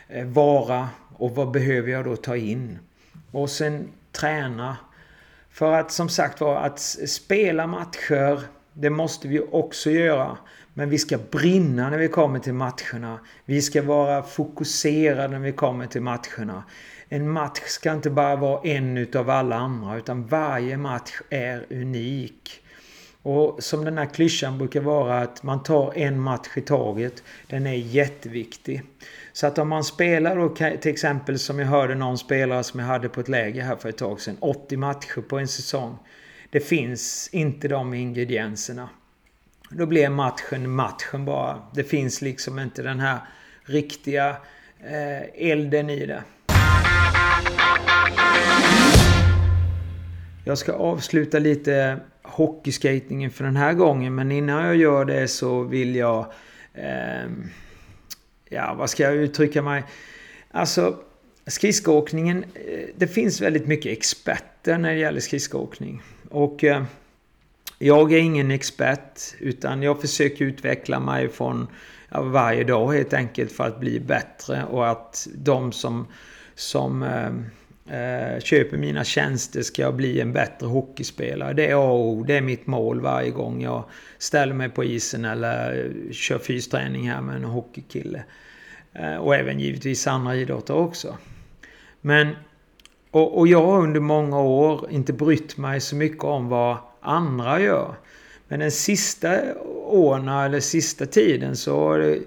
eh, 0.08 0.26
vara? 0.26 0.88
Och 1.16 1.34
vad 1.34 1.50
behöver 1.50 1.90
jag 1.90 2.04
då 2.04 2.16
ta 2.16 2.36
in? 2.36 2.78
Och 3.30 3.50
sen 3.50 3.88
träna. 4.12 4.76
För 5.50 5.72
att 5.72 5.92
som 5.92 6.08
sagt 6.08 6.40
var, 6.40 6.56
att 6.56 6.80
spela 7.08 7.66
matcher, 7.66 8.40
det 8.72 8.90
måste 8.90 9.28
vi 9.28 9.40
också 9.40 9.90
göra. 9.90 10.38
Men 10.74 10.90
vi 10.90 10.98
ska 10.98 11.18
brinna 11.30 11.90
när 11.90 11.98
vi 11.98 12.08
kommer 12.08 12.38
till 12.38 12.54
matcherna. 12.54 13.20
Vi 13.44 13.62
ska 13.62 13.82
vara 13.82 14.22
fokuserade 14.22 15.28
när 15.28 15.38
vi 15.38 15.52
kommer 15.52 15.86
till 15.86 16.02
matcherna. 16.02 16.64
En 17.08 17.30
match 17.30 17.60
ska 17.64 17.92
inte 17.92 18.10
bara 18.10 18.36
vara 18.36 18.62
en 18.62 18.96
utav 18.98 19.30
alla 19.30 19.56
andra 19.56 19.96
utan 19.96 20.26
varje 20.26 20.76
match 20.76 21.12
är 21.30 21.66
unik. 21.70 22.62
Och 23.22 23.62
som 23.62 23.84
den 23.84 23.98
här 23.98 24.06
klyschan 24.06 24.58
brukar 24.58 24.80
vara 24.80 25.18
att 25.18 25.42
man 25.42 25.62
tar 25.62 25.98
en 25.98 26.20
match 26.20 26.48
i 26.56 26.60
taget. 26.60 27.22
Den 27.46 27.66
är 27.66 27.74
jätteviktig. 27.74 28.82
Så 29.32 29.46
att 29.46 29.58
om 29.58 29.68
man 29.68 29.84
spelar 29.84 30.36
då 30.36 30.48
till 30.54 30.90
exempel 30.90 31.38
som 31.38 31.58
jag 31.58 31.66
hörde 31.66 31.94
någon 31.94 32.18
spelare 32.18 32.64
som 32.64 32.80
jag 32.80 32.86
hade 32.86 33.08
på 33.08 33.20
ett 33.20 33.28
läger 33.28 33.62
här 33.62 33.76
för 33.76 33.88
ett 33.88 33.98
tag 33.98 34.20
sedan. 34.20 34.36
80 34.40 34.76
matcher 34.76 35.20
på 35.20 35.38
en 35.38 35.48
säsong. 35.48 35.98
Det 36.50 36.60
finns 36.60 37.28
inte 37.32 37.68
de 37.68 37.94
ingredienserna. 37.94 38.88
Då 39.76 39.86
blir 39.86 40.08
matchen 40.08 40.70
matchen 40.70 41.24
bara. 41.24 41.62
Det 41.74 41.84
finns 41.84 42.22
liksom 42.22 42.58
inte 42.58 42.82
den 42.82 43.00
här 43.00 43.18
riktiga 43.64 44.36
eh, 44.80 45.50
elden 45.50 45.90
i 45.90 46.06
det. 46.06 46.22
Jag 50.44 50.58
ska 50.58 50.72
avsluta 50.72 51.38
lite 51.38 52.00
hockeyskatingen 52.22 53.30
för 53.30 53.44
den 53.44 53.56
här 53.56 53.72
gången. 53.72 54.14
Men 54.14 54.32
innan 54.32 54.64
jag 54.64 54.76
gör 54.76 55.04
det 55.04 55.28
så 55.28 55.62
vill 55.62 55.96
jag... 55.96 56.32
Eh, 56.74 57.30
ja, 58.48 58.74
vad 58.78 58.90
ska 58.90 59.02
jag 59.02 59.14
uttrycka 59.14 59.62
mig? 59.62 59.84
Alltså, 60.50 60.98
skridskoåkningen. 61.46 62.44
Eh, 62.54 62.88
det 62.96 63.06
finns 63.06 63.40
väldigt 63.40 63.66
mycket 63.66 63.92
experter 63.92 64.78
när 64.78 64.92
det 64.92 64.98
gäller 64.98 65.20
skridskoåkning. 65.20 66.02
Och... 66.30 66.64
Eh, 66.64 66.84
jag 67.82 68.12
är 68.12 68.18
ingen 68.18 68.50
expert 68.50 69.34
utan 69.38 69.82
jag 69.82 70.00
försöker 70.00 70.44
utveckla 70.44 71.00
mig 71.00 71.28
från 71.28 71.66
varje 72.10 72.64
dag 72.64 72.92
helt 72.92 73.12
enkelt 73.12 73.52
för 73.52 73.64
att 73.64 73.80
bli 73.80 74.00
bättre 74.00 74.64
och 74.64 74.90
att 74.90 75.28
de 75.34 75.72
som, 75.72 76.06
som 76.54 77.02
ehm, 77.02 77.44
eh, 77.86 78.40
köper 78.40 78.76
mina 78.76 79.04
tjänster 79.04 79.62
ska 79.62 79.92
bli 79.92 80.20
en 80.20 80.32
bättre 80.32 80.66
hockeyspelare. 80.66 81.52
Det 81.52 81.66
är 81.66 81.74
A 81.74 81.90
och 81.92 82.08
O. 82.08 82.24
Det 82.26 82.36
är 82.36 82.40
mitt 82.40 82.66
mål 82.66 83.00
varje 83.00 83.30
gång 83.30 83.62
jag 83.62 83.84
ställer 84.18 84.54
mig 84.54 84.68
på 84.68 84.84
isen 84.84 85.24
eller 85.24 85.92
kör 86.12 86.38
fysträning 86.38 87.10
här 87.10 87.20
med 87.20 87.36
en 87.36 87.44
hockeykille. 87.44 88.24
Eh, 88.92 89.16
och 89.16 89.34
även 89.34 89.60
givetvis 89.60 90.06
andra 90.06 90.36
idrotter 90.36 90.74
också. 90.74 91.16
Men 92.00 92.28
och, 93.10 93.38
och 93.38 93.48
jag 93.48 93.66
har 93.66 93.82
under 93.82 94.00
många 94.00 94.40
år 94.40 94.86
inte 94.90 95.12
brytt 95.12 95.56
mig 95.56 95.80
så 95.80 95.96
mycket 95.96 96.24
om 96.24 96.48
vad 96.48 96.76
andra 97.02 97.60
gör. 97.60 97.94
Men 98.48 98.60
den 98.60 98.70
sista 98.70 99.40
åren 99.84 100.28
eller 100.28 100.60
sista 100.60 101.06
tiden 101.06 101.56
så 101.56 101.78
har 101.78 101.98
det, 101.98 102.18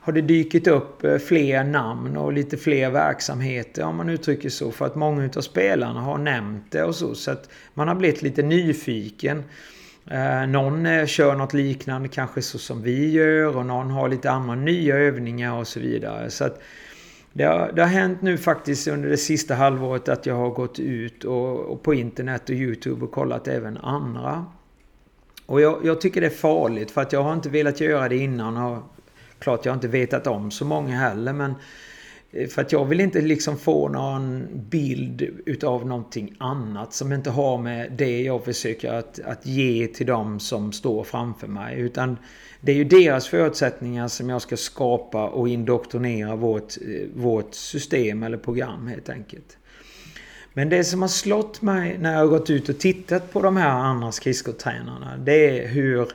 har 0.00 0.12
det 0.12 0.20
dykt 0.20 0.66
upp 0.66 1.04
eh, 1.04 1.18
fler 1.18 1.64
namn 1.64 2.16
och 2.16 2.32
lite 2.32 2.56
fler 2.56 2.90
verksamheter 2.90 3.84
om 3.84 3.96
man 3.96 4.08
uttrycker 4.08 4.48
så. 4.48 4.70
För 4.70 4.86
att 4.86 4.94
många 4.94 5.30
av 5.36 5.40
spelarna 5.40 6.00
har 6.00 6.18
nämnt 6.18 6.72
det 6.72 6.82
och 6.82 6.94
så. 6.94 7.14
Så 7.14 7.30
att 7.30 7.48
man 7.74 7.88
har 7.88 7.94
blivit 7.94 8.22
lite 8.22 8.42
nyfiken. 8.42 9.44
Eh, 10.10 10.46
någon 10.46 10.86
eh, 10.86 11.06
kör 11.06 11.34
något 11.34 11.54
liknande 11.54 12.08
kanske 12.08 12.42
så 12.42 12.58
som 12.58 12.82
vi 12.82 13.10
gör 13.10 13.56
och 13.56 13.66
någon 13.66 13.90
har 13.90 14.08
lite 14.08 14.30
andra 14.30 14.54
nya 14.54 14.96
övningar 14.96 15.52
och 15.52 15.66
så 15.66 15.80
vidare. 15.80 16.30
Så 16.30 16.44
att 16.44 16.62
det 17.36 17.44
har, 17.44 17.72
det 17.72 17.82
har 17.82 17.88
hänt 17.88 18.22
nu 18.22 18.38
faktiskt 18.38 18.88
under 18.88 19.08
det 19.08 19.16
sista 19.16 19.54
halvåret 19.54 20.08
att 20.08 20.26
jag 20.26 20.34
har 20.34 20.50
gått 20.50 20.78
ut 20.78 21.24
och, 21.24 21.60
och 21.60 21.82
på 21.82 21.94
internet 21.94 22.42
och 22.48 22.54
YouTube 22.54 23.04
och 23.04 23.12
kollat 23.12 23.48
även 23.48 23.76
andra. 23.76 24.46
Och 25.46 25.60
jag, 25.60 25.80
jag, 25.84 26.00
tycker 26.00 26.20
det 26.20 26.26
är 26.26 26.30
farligt 26.30 26.90
för 26.90 27.00
att 27.00 27.12
jag 27.12 27.22
har 27.22 27.32
inte 27.32 27.48
velat 27.48 27.80
göra 27.80 28.08
det 28.08 28.16
innan 28.16 28.56
och 28.56 28.82
klart 29.38 29.64
jag 29.64 29.72
har 29.72 29.76
inte 29.76 29.88
vetat 29.88 30.26
om 30.26 30.50
så 30.50 30.64
många 30.64 30.96
heller 30.96 31.32
men 31.32 31.54
Eh, 31.54 31.93
Eh, 32.34 32.48
för 32.48 32.62
att 32.62 32.72
jag 32.72 32.84
vill 32.84 33.00
inte 33.00 33.20
liksom 33.20 33.58
få 33.58 33.88
någon 33.88 34.48
bild 34.52 35.22
utav 35.46 35.86
någonting 35.86 36.34
annat 36.38 36.94
som 36.94 37.12
inte 37.12 37.30
har 37.30 37.58
med 37.58 37.92
det 37.92 38.22
jag 38.22 38.44
försöker 38.44 38.92
att, 38.92 39.20
att 39.20 39.46
ge 39.46 39.86
till 39.86 40.06
dem 40.06 40.40
som 40.40 40.72
står 40.72 41.04
framför 41.04 41.46
mig. 41.46 41.80
Utan 41.80 42.16
det 42.60 42.72
är 42.72 42.76
ju 42.76 42.84
deras 42.84 43.28
förutsättningar 43.28 44.08
som 44.08 44.28
jag 44.28 44.42
ska 44.42 44.56
skapa 44.56 45.28
och 45.28 45.48
indoktrinera 45.48 46.36
vårt, 46.36 46.76
eh, 46.76 47.08
vårt 47.14 47.54
system 47.54 48.22
eller 48.22 48.38
program 48.38 48.86
helt 48.86 49.08
enkelt. 49.08 49.58
Men 50.52 50.68
det 50.68 50.84
som 50.84 51.02
har 51.02 51.08
slått 51.08 51.62
mig 51.62 51.98
när 51.98 52.12
jag 52.12 52.20
har 52.20 52.26
gått 52.26 52.50
ut 52.50 52.68
och 52.68 52.78
tittat 52.78 53.32
på 53.32 53.42
de 53.42 53.56
här 53.56 53.70
andra 53.70 54.12
skridskotränarna 54.12 55.16
det 55.16 55.60
är 55.60 55.68
hur... 55.68 56.08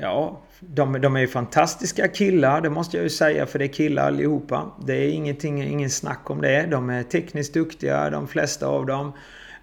Ja, 0.00 0.42
de, 0.60 1.00
de 1.00 1.16
är 1.16 1.20
ju 1.20 1.28
fantastiska 1.28 2.08
killar, 2.08 2.60
det 2.60 2.70
måste 2.70 2.96
jag 2.96 3.04
ju 3.04 3.10
säga, 3.10 3.46
för 3.46 3.58
det 3.58 3.64
är 3.64 3.72
killar 3.72 4.06
allihopa. 4.06 4.72
Det 4.86 4.94
är 4.94 5.08
ingenting, 5.08 5.62
ingen 5.62 5.90
snack 5.90 6.30
om 6.30 6.40
det. 6.40 6.66
De 6.66 6.90
är 6.90 7.02
tekniskt 7.02 7.54
duktiga, 7.54 8.10
de 8.10 8.28
flesta 8.28 8.66
av 8.66 8.86
dem. 8.86 9.12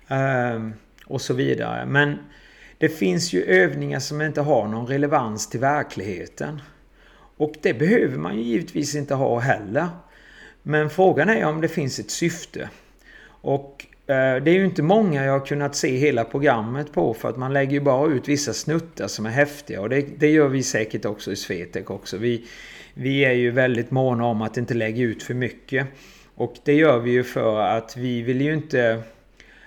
Ehm, 0.07 0.73
och 1.05 1.21
så 1.21 1.33
vidare. 1.33 1.85
Men 1.85 2.17
det 2.77 2.89
finns 2.89 3.33
ju 3.33 3.43
övningar 3.43 3.99
som 3.99 4.21
inte 4.21 4.41
har 4.41 4.67
någon 4.67 4.87
relevans 4.87 5.49
till 5.49 5.59
verkligheten. 5.59 6.61
Och 7.37 7.53
det 7.61 7.73
behöver 7.73 8.17
man 8.17 8.35
ju 8.35 8.41
givetvis 8.41 8.95
inte 8.95 9.15
ha 9.15 9.39
heller. 9.39 9.87
Men 10.63 10.89
frågan 10.89 11.29
är 11.29 11.45
om 11.45 11.61
det 11.61 11.67
finns 11.67 11.99
ett 11.99 12.11
syfte. 12.11 12.69
Och 13.25 13.85
Eh, 14.07 14.43
det 14.43 14.51
är 14.51 14.55
ju 14.55 14.65
inte 14.65 14.83
många 14.83 15.25
jag 15.25 15.33
har 15.33 15.45
kunnat 15.45 15.75
se 15.75 15.97
hela 15.97 16.23
programmet 16.23 16.93
på 16.93 17.13
för 17.13 17.29
att 17.29 17.37
man 17.37 17.53
lägger 17.53 17.71
ju 17.71 17.79
bara 17.79 18.13
ut 18.13 18.27
vissa 18.27 18.53
snuttar 18.53 19.07
som 19.07 19.25
är 19.25 19.29
häftiga 19.29 19.81
och 19.81 19.89
det, 19.89 20.05
det 20.19 20.29
gör 20.29 20.47
vi 20.47 20.63
säkert 20.63 21.05
också 21.05 21.31
i 21.31 21.35
Svetek 21.35 21.89
också. 21.91 22.17
Vi, 22.17 22.45
vi 22.93 23.25
är 23.25 23.33
ju 23.33 23.51
väldigt 23.51 23.91
måna 23.91 24.25
om 24.25 24.41
att 24.41 24.57
inte 24.57 24.73
lägga 24.73 25.03
ut 25.03 25.23
för 25.23 25.33
mycket. 25.33 25.87
Och 26.35 26.55
det 26.63 26.73
gör 26.73 26.99
vi 26.99 27.11
ju 27.11 27.23
för 27.23 27.59
att 27.59 27.97
vi 27.97 28.21
vill 28.21 28.41
ju 28.41 28.53
inte 28.53 29.03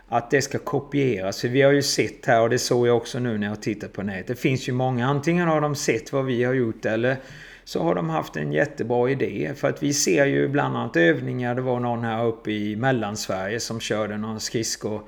att 0.09 0.31
det 0.31 0.43
ska 0.43 0.59
kopieras. 0.59 1.41
För 1.41 1.49
vi 1.49 1.63
har 1.63 1.73
ju 1.73 1.83
sett 1.83 2.27
här 2.27 2.43
och 2.43 2.51
det 2.51 2.59
såg 2.59 2.87
jag 2.87 2.97
också 2.97 3.19
nu 3.19 3.39
när 3.39 3.47
jag 3.47 3.63
tittar 3.63 3.89
på 3.89 4.03
nätet. 4.03 4.27
Det 4.27 4.35
finns 4.35 4.69
ju 4.69 4.73
många, 4.73 5.07
antingen 5.07 5.49
har 5.49 5.61
de 5.61 5.77
sett 5.77 6.13
vad 6.13 6.25
vi 6.25 6.45
har 6.45 6.55
gjort 6.55 6.87
eller 6.87 7.17
så 7.67 7.83
har 7.83 7.95
de 7.95 8.11
haft 8.11 8.37
en 8.37 8.53
jättebra 8.53 9.11
idé. 9.11 9.53
För 9.57 9.69
att 9.69 9.83
vi 9.83 9.93
ser 9.93 10.27
ju 10.27 10.49
bland 10.49 10.77
annat 10.77 10.97
övningar. 10.97 11.55
Det 11.55 11.61
var 11.61 11.81
någon 11.81 12.05
här 12.05 12.27
uppe 12.27 12.51
i 12.51 12.77
Mellansverige 12.77 13.61
som 13.61 13.81
körde 13.81 14.17
någon 14.17 14.41
skridsko... 14.41 15.01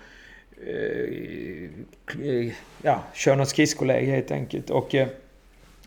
Eh, 0.66 1.64
eh 2.22 2.52
ja, 2.82 3.04
kör 3.14 3.36
något 3.36 3.48
skridskoläge 3.48 4.10
helt 4.10 4.30
enkelt. 4.30 4.70
Och 4.70 4.94
eh, 4.94 5.08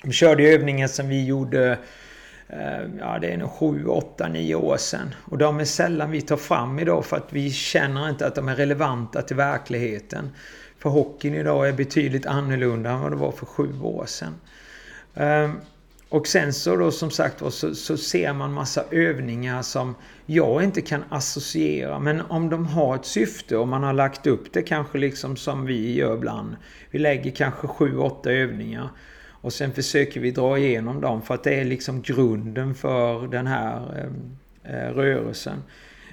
de 0.01 0.11
körde 0.11 0.43
övningar 0.43 0.87
som 0.87 1.09
vi 1.09 1.25
gjorde... 1.25 1.77
Eh, 2.49 2.81
ja, 2.99 3.19
det 3.21 3.31
är 3.31 3.37
nog 3.37 3.51
7, 3.51 3.85
8, 3.85 4.27
9 4.27 4.55
år 4.55 4.77
sedan. 4.77 5.15
Och 5.25 5.37
de 5.37 5.59
är 5.59 5.65
sällan 5.65 6.11
vi 6.11 6.21
tar 6.21 6.37
fram 6.37 6.79
idag 6.79 7.05
för 7.05 7.17
att 7.17 7.33
vi 7.33 7.51
känner 7.51 8.09
inte 8.09 8.27
att 8.27 8.35
de 8.35 8.47
är 8.47 8.55
relevanta 8.55 9.21
till 9.21 9.35
verkligheten. 9.35 10.29
För 10.79 10.89
hockeyn 10.89 11.35
idag 11.35 11.67
är 11.67 11.73
betydligt 11.73 12.25
annorlunda 12.25 12.89
än 12.89 13.01
vad 13.01 13.11
det 13.11 13.15
var 13.15 13.31
för 13.31 13.45
7 13.45 13.81
år 13.81 14.05
sedan. 14.05 14.35
Ehm, 15.15 15.51
och 16.11 16.27
sen 16.27 16.53
så 16.53 16.75
då 16.75 16.91
som 16.91 17.11
sagt 17.11 17.39
så, 17.49 17.75
så 17.75 17.97
ser 17.97 18.33
man 18.33 18.53
massa 18.53 18.83
övningar 18.91 19.61
som 19.61 19.95
jag 20.25 20.63
inte 20.63 20.81
kan 20.81 21.03
associera. 21.09 21.99
Men 21.99 22.21
om 22.21 22.49
de 22.49 22.65
har 22.65 22.95
ett 22.95 23.05
syfte 23.05 23.57
och 23.57 23.67
man 23.67 23.83
har 23.83 23.93
lagt 23.93 24.27
upp 24.27 24.53
det 24.53 24.61
kanske 24.61 24.97
liksom 24.97 25.35
som 25.35 25.65
vi 25.65 25.93
gör 25.93 26.15
ibland. 26.15 26.55
Vi 26.89 26.99
lägger 26.99 27.31
kanske 27.31 27.67
sju, 27.67 27.97
åtta 27.97 28.31
övningar. 28.31 28.89
Och 29.29 29.53
sen 29.53 29.71
försöker 29.71 30.19
vi 30.19 30.31
dra 30.31 30.57
igenom 30.57 31.01
dem 31.01 31.21
för 31.21 31.33
att 31.33 31.43
det 31.43 31.59
är 31.59 31.65
liksom 31.65 32.01
grunden 32.01 32.75
för 32.75 33.27
den 33.27 33.47
här 33.47 33.99
ehm, 33.99 34.37
eh, 34.63 34.93
rörelsen. 34.93 35.63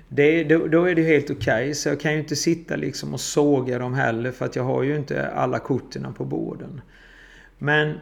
Det, 0.08 0.44
då, 0.44 0.66
då, 0.66 0.84
är 0.84 0.94
det 0.94 1.02
helt 1.02 1.30
okej. 1.30 1.62
Okay. 1.62 1.74
Så 1.74 1.88
jag 1.88 2.00
kan 2.00 2.12
ju 2.12 2.18
inte 2.18 2.36
sitta 2.36 2.76
liksom 2.76 3.14
och 3.14 3.20
såga 3.20 3.78
dem 3.78 3.94
heller 3.94 4.32
för 4.32 4.44
att 4.44 4.56
jag 4.56 4.64
har 4.64 4.82
ju 4.82 4.96
inte 4.96 5.28
alla 5.28 5.58
korten 5.58 6.14
på 6.14 6.24
borden. 6.24 6.80
Men 7.58 7.98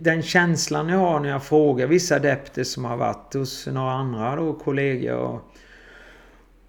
den 0.00 0.22
känslan 0.22 0.88
jag 0.88 0.98
har 0.98 1.20
när 1.20 1.28
jag 1.28 1.42
frågar 1.42 1.86
vissa 1.86 2.16
adepter 2.16 2.64
som 2.64 2.84
har 2.84 2.96
varit 2.96 3.34
hos 3.34 3.66
några 3.66 3.92
andra 3.92 4.36
då, 4.36 4.52
kollegor 4.52 5.40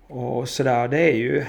och, 0.07 0.39
och 0.39 0.49
sådär. 0.49 0.87
Det 0.87 0.99
är 0.99 1.15
ju 1.15 1.45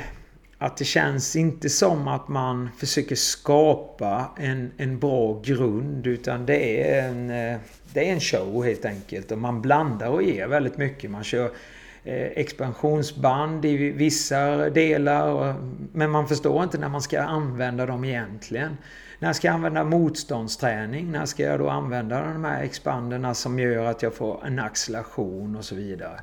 att 0.58 0.76
det 0.76 0.84
känns 0.84 1.36
inte 1.36 1.68
som 1.68 2.08
att 2.08 2.28
man 2.28 2.68
försöker 2.78 3.16
skapa 3.16 4.30
en, 4.36 4.72
en 4.76 4.98
bra 4.98 5.40
grund 5.44 6.06
utan 6.06 6.46
det 6.46 6.90
är 6.90 7.08
en, 7.08 7.30
eh, 7.30 7.58
det 7.92 8.08
är 8.08 8.12
en 8.12 8.20
show 8.20 8.64
helt 8.64 8.84
enkelt. 8.84 9.32
Och 9.32 9.38
man 9.38 9.62
blandar 9.62 10.08
och 10.08 10.22
ger 10.22 10.46
väldigt 10.46 10.78
mycket. 10.78 11.10
Man 11.10 11.24
kör 11.24 11.50
eh, 12.04 12.26
expansionsband 12.26 13.64
i 13.64 13.76
vissa 13.76 14.70
delar. 14.70 15.54
Men 15.92 16.10
man 16.10 16.28
förstår 16.28 16.62
inte 16.62 16.78
när 16.78 16.88
man 16.88 17.02
ska 17.02 17.22
använda 17.22 17.86
dem 17.86 18.04
egentligen. 18.04 18.76
När 19.22 19.32
ska 19.32 19.46
jag 19.46 19.54
använda 19.54 19.84
motståndsträning? 19.84 21.12
När 21.12 21.26
ska 21.26 21.42
jag 21.42 21.58
då 21.58 21.68
använda 21.68 22.32
de 22.32 22.44
här 22.44 22.62
expanderna 22.62 23.34
som 23.34 23.58
gör 23.58 23.84
att 23.84 24.02
jag 24.02 24.14
får 24.14 24.46
en 24.46 24.58
acceleration 24.58 25.56
och 25.56 25.64
så 25.64 25.74
vidare? 25.74 26.20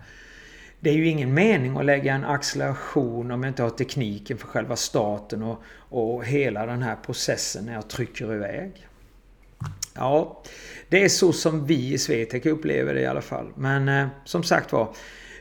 Det 0.79 0.89
är 0.89 0.93
ju 0.93 1.07
ingen 1.07 1.33
mening 1.33 1.77
att 1.77 1.85
lägga 1.85 2.13
en 2.13 2.25
acceleration 2.25 3.31
om 3.31 3.43
jag 3.43 3.49
inte 3.49 3.63
har 3.63 3.69
tekniken 3.69 4.37
för 4.37 4.47
själva 4.47 4.75
starten 4.75 5.43
och, 5.43 5.61
och 5.89 6.25
hela 6.25 6.65
den 6.65 6.81
här 6.81 6.95
processen 7.05 7.65
när 7.65 7.73
jag 7.73 7.87
trycker 7.87 8.33
iväg. 8.33 8.87
Ja, 9.93 10.43
det 10.89 11.03
är 11.03 11.09
så 11.09 11.33
som 11.33 11.65
vi 11.65 11.93
i 11.93 11.97
Swetec 11.97 12.45
upplever 12.45 12.93
det 12.93 13.01
i 13.01 13.05
alla 13.05 13.21
fall. 13.21 13.47
Men 13.55 13.89
eh, 13.89 14.07
som 14.25 14.43
sagt 14.43 14.71
var, 14.71 14.93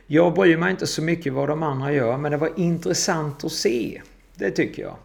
jag 0.07 0.33
bryr 0.33 0.57
mig 0.57 0.71
inte 0.71 0.87
så 0.87 1.01
mycket 1.01 1.33
vad 1.33 1.49
de 1.49 1.63
andra 1.63 1.91
gör, 1.91 2.17
men 2.17 2.31
det 2.31 2.37
var 2.37 2.59
intressant 2.59 3.43
att 3.43 3.51
se. 3.51 4.01
Det 4.35 4.51
tycker 4.51 4.81
jag. 4.81 4.95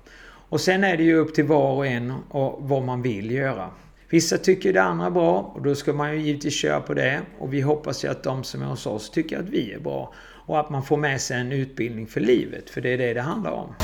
Och 0.53 0.61
sen 0.61 0.85
är 0.85 0.97
det 0.97 1.03
ju 1.03 1.17
upp 1.17 1.35
till 1.35 1.45
var 1.45 1.73
och 1.73 1.87
en 1.87 2.13
och 2.29 2.59
vad 2.69 2.83
man 2.83 3.03
vill 3.03 3.31
göra. 3.31 3.71
Vissa 4.09 4.39
tycker 4.39 4.73
det 4.73 4.83
andra 4.83 5.07
är 5.07 5.11
bra 5.11 5.53
och 5.55 5.63
då 5.63 5.75
ska 5.75 5.93
man 5.93 6.13
ju 6.13 6.21
givetvis 6.21 6.55
köra 6.55 6.81
på 6.81 6.95
det. 6.95 7.21
Och 7.39 7.55
vi 7.55 7.61
hoppas 7.61 8.05
ju 8.05 8.09
att 8.09 8.23
de 8.23 8.45
som 8.45 8.63
är 8.63 8.67
hos 8.67 8.87
oss 8.87 9.11
tycker 9.11 9.39
att 9.39 9.49
vi 9.49 9.73
är 9.73 9.79
bra. 9.79 10.15
Och 10.47 10.61
att 10.61 10.71
man 10.71 10.83
får 10.83 10.97
med 10.97 11.21
sig 11.21 11.41
en 11.41 11.53
utbildning 11.53 12.07
för 12.07 12.21
livet, 12.21 12.71
för 12.71 12.81
det 12.81 12.89
är 12.89 12.99
det 12.99 13.15
det 13.15 13.21
handlar 13.21 13.51
om. 13.51 13.75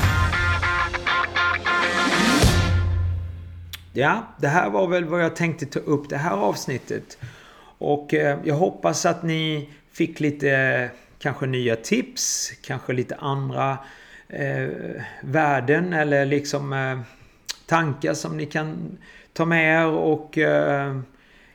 Ja, 3.93 4.27
det 4.37 4.47
här 4.47 4.69
var 4.69 4.87
väl 4.87 5.05
vad 5.05 5.23
jag 5.23 5.35
tänkte 5.35 5.65
ta 5.65 5.79
upp 5.79 6.09
det 6.09 6.17
här 6.17 6.37
avsnittet. 6.37 7.17
Och 7.77 8.13
eh, 8.13 8.39
jag 8.43 8.55
hoppas 8.55 9.05
att 9.05 9.23
ni 9.23 9.69
fick 9.91 10.19
lite 10.19 10.51
eh, 10.51 10.89
kanske 11.19 11.45
nya 11.45 11.75
tips, 11.75 12.51
kanske 12.61 12.93
lite 12.93 13.15
andra 13.15 13.77
eh, 14.29 14.69
värden 15.21 15.93
eller 15.93 16.25
liksom 16.25 16.73
eh, 16.73 16.99
tankar 17.65 18.13
som 18.13 18.37
ni 18.37 18.45
kan 18.45 18.97
ta 19.33 19.45
med 19.45 19.81
er 19.81 19.87
och 19.87 20.37
eh, 20.37 20.99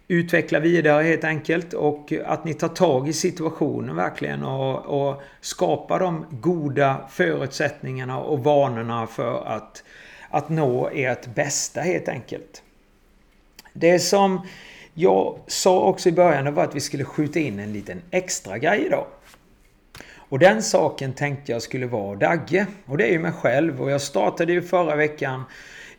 utveckla 0.09 0.61
vidare 0.61 1.03
helt 1.03 1.25
enkelt. 1.25 1.73
Och 1.73 2.13
att 2.25 2.45
ni 2.45 2.55
tar 2.55 2.69
tag 2.69 3.09
i 3.09 3.13
situationen 3.13 3.97
verkligen 3.97 4.43
och, 4.43 5.09
och 5.09 5.23
skapar 5.41 6.01
de 6.01 6.27
goda 6.31 7.09
förutsättningarna 7.11 8.19
och 8.19 8.45
vanorna 8.45 9.07
för 9.07 9.47
att, 9.47 9.85
att 10.31 10.49
nå 10.49 10.91
ert 10.93 11.27
bästa 11.35 11.81
helt 11.81 12.09
enkelt. 12.09 12.63
Det 13.73 13.99
som 13.99 14.47
jag 14.95 15.39
sa 15.47 15.81
också 15.81 16.09
i 16.09 16.13
början 16.13 16.55
var 16.55 16.65
att 16.65 16.75
vi 16.75 16.81
skulle 16.81 17.05
skjuta 17.05 17.39
in 17.39 17.59
en 17.59 17.73
liten 17.73 18.03
extra 18.11 18.59
grej 18.59 18.87
idag. 18.87 19.07
Och 20.35 20.41
den 20.41 20.63
saken 20.63 21.13
tänkte 21.13 21.53
jag 21.53 21.63
skulle 21.63 21.87
vara 21.87 22.17
Dagge. 22.17 22.67
Och 22.87 22.99
det 22.99 23.05
är 23.05 23.13
ju 23.13 23.19
mig 23.19 23.33
själv. 23.33 23.83
Och 23.83 23.91
jag 23.91 24.01
startade 24.01 24.53
ju 24.53 24.63
förra 24.63 24.97
veckan 24.97 25.43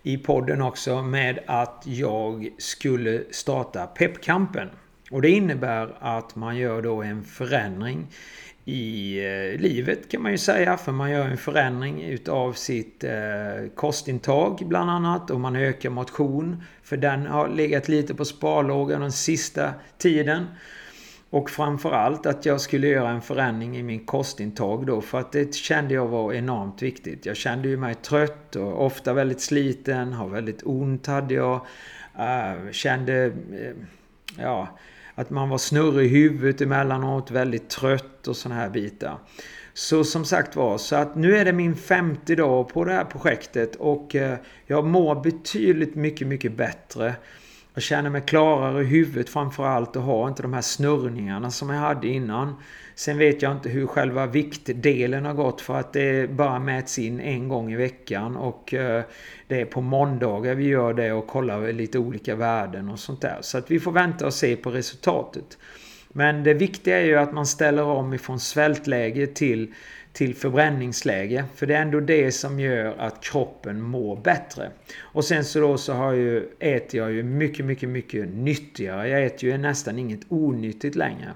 i 0.03 0.17
podden 0.17 0.61
också 0.61 1.01
med 1.01 1.39
att 1.45 1.83
jag 1.85 2.49
skulle 2.57 3.23
starta 3.31 3.87
Peppkampen. 3.87 4.69
Och 5.11 5.21
det 5.21 5.29
innebär 5.29 5.95
att 5.99 6.35
man 6.35 6.57
gör 6.57 6.81
då 6.81 7.01
en 7.01 7.23
förändring 7.23 8.07
i 8.65 9.17
eh, 9.25 9.61
livet 9.61 10.11
kan 10.11 10.21
man 10.21 10.31
ju 10.31 10.37
säga. 10.37 10.77
För 10.77 10.91
man 10.91 11.11
gör 11.11 11.25
en 11.25 11.37
förändring 11.37 12.03
utav 12.03 12.53
sitt 12.53 13.03
eh, 13.03 13.11
kostintag 13.75 14.61
bland 14.65 14.89
annat. 14.89 15.31
Och 15.31 15.39
man 15.39 15.55
ökar 15.55 15.89
motion. 15.89 16.63
För 16.83 16.97
den 16.97 17.25
har 17.25 17.49
legat 17.49 17.87
lite 17.87 18.15
på 18.15 18.25
sparlågan 18.25 19.01
den 19.01 19.11
sista 19.11 19.73
tiden. 19.97 20.45
Och 21.35 21.49
framförallt 21.49 22.25
att 22.25 22.45
jag 22.45 22.61
skulle 22.61 22.87
göra 22.87 23.09
en 23.09 23.21
förändring 23.21 23.77
i 23.77 23.83
min 23.83 24.05
kostintag 24.05 24.85
då. 24.85 25.01
För 25.01 25.19
att 25.19 25.31
det 25.31 25.55
kände 25.55 25.93
jag 25.93 26.07
var 26.07 26.33
enormt 26.33 26.81
viktigt. 26.81 27.25
Jag 27.25 27.37
kände 27.37 27.67
ju 27.67 27.77
mig 27.77 27.95
trött 27.95 28.55
och 28.55 28.85
ofta 28.85 29.13
väldigt 29.13 29.41
sliten. 29.41 30.13
Har 30.13 30.27
väldigt 30.27 30.61
ont 30.63 31.07
hade 31.07 31.33
jag. 31.33 31.65
Uh, 32.19 32.71
kände... 32.71 33.25
Uh, 33.25 33.33
ja, 34.37 34.77
att 35.15 35.29
man 35.29 35.49
var 35.49 35.57
snurrig 35.57 36.05
i 36.05 36.09
huvudet 36.09 36.61
emellanåt. 36.61 37.31
Väldigt 37.31 37.69
trött 37.69 38.27
och 38.27 38.35
sådana 38.35 38.61
här 38.61 38.69
bitar. 38.69 39.17
Så 39.73 40.03
som 40.03 40.25
sagt 40.25 40.55
var, 40.55 40.77
så 40.77 40.95
att 40.95 41.15
nu 41.15 41.37
är 41.37 41.45
det 41.45 41.53
min 41.53 41.75
femte 41.75 42.35
dag 42.35 42.69
på 42.69 42.83
det 42.83 42.93
här 42.93 43.05
projektet 43.05 43.75
och 43.75 44.15
uh, 44.15 44.33
jag 44.65 44.85
mår 44.85 45.23
betydligt 45.23 45.95
mycket, 45.95 46.27
mycket 46.27 46.57
bättre. 46.57 47.15
Jag 47.75 47.83
känner 47.83 48.09
mig 48.09 48.21
klarare 48.21 48.81
i 48.81 48.85
huvudet 48.85 49.29
framförallt 49.29 49.95
och 49.95 50.01
har 50.01 50.27
inte 50.27 50.41
de 50.41 50.53
här 50.53 50.61
snurrningarna 50.61 51.51
som 51.51 51.69
jag 51.69 51.79
hade 51.79 52.07
innan. 52.07 52.55
Sen 52.95 53.17
vet 53.17 53.41
jag 53.41 53.51
inte 53.51 53.69
hur 53.69 53.87
själva 53.87 54.25
viktdelen 54.25 55.25
har 55.25 55.33
gått 55.33 55.61
för 55.61 55.75
att 55.75 55.93
det 55.93 56.29
bara 56.29 56.59
mäts 56.59 56.99
in 56.99 57.19
en 57.19 57.47
gång 57.47 57.73
i 57.73 57.75
veckan 57.75 58.35
och 58.35 58.73
eh, 58.73 59.03
det 59.47 59.61
är 59.61 59.65
på 59.65 59.81
måndagar 59.81 60.55
vi 60.55 60.67
gör 60.67 60.93
det 60.93 61.11
och 61.11 61.27
kollar 61.27 61.73
lite 61.73 61.99
olika 61.99 62.35
värden 62.35 62.89
och 62.89 62.99
sånt 62.99 63.21
där. 63.21 63.37
Så 63.41 63.57
att 63.57 63.71
vi 63.71 63.79
får 63.79 63.91
vänta 63.91 64.25
och 64.25 64.33
se 64.33 64.55
på 64.55 64.71
resultatet. 64.71 65.57
Men 66.09 66.43
det 66.43 66.53
viktiga 66.53 67.01
är 67.01 67.05
ju 67.05 67.15
att 67.15 67.33
man 67.33 67.45
ställer 67.45 67.83
om 67.83 68.13
ifrån 68.13 68.39
svältläge 68.39 69.27
till, 69.27 69.73
till 70.15 70.35
förbränningsläge. 70.35 71.45
För 71.55 71.65
det 71.65 71.75
är 71.75 71.81
ändå 71.81 71.99
det 71.99 72.31
som 72.31 72.59
gör 72.59 72.95
att 72.97 73.23
kroppen 73.23 73.81
mår 73.81 74.15
bättre. 74.15 74.71
Och 74.99 75.25
sen 75.25 75.45
så 75.45 75.59
då 75.59 75.77
så 75.77 75.93
har 75.93 76.11
ju, 76.11 76.49
äter 76.59 76.99
jag 76.99 77.11
ju 77.11 77.23
mycket, 77.23 77.65
mycket, 77.65 77.89
mycket 77.89 78.29
nyttigare. 78.29 79.09
Jag 79.09 79.25
äter 79.25 79.49
ju 79.49 79.57
nästan 79.57 79.99
inget 79.99 80.19
onyttigt 80.29 80.95
längre. 80.95 81.33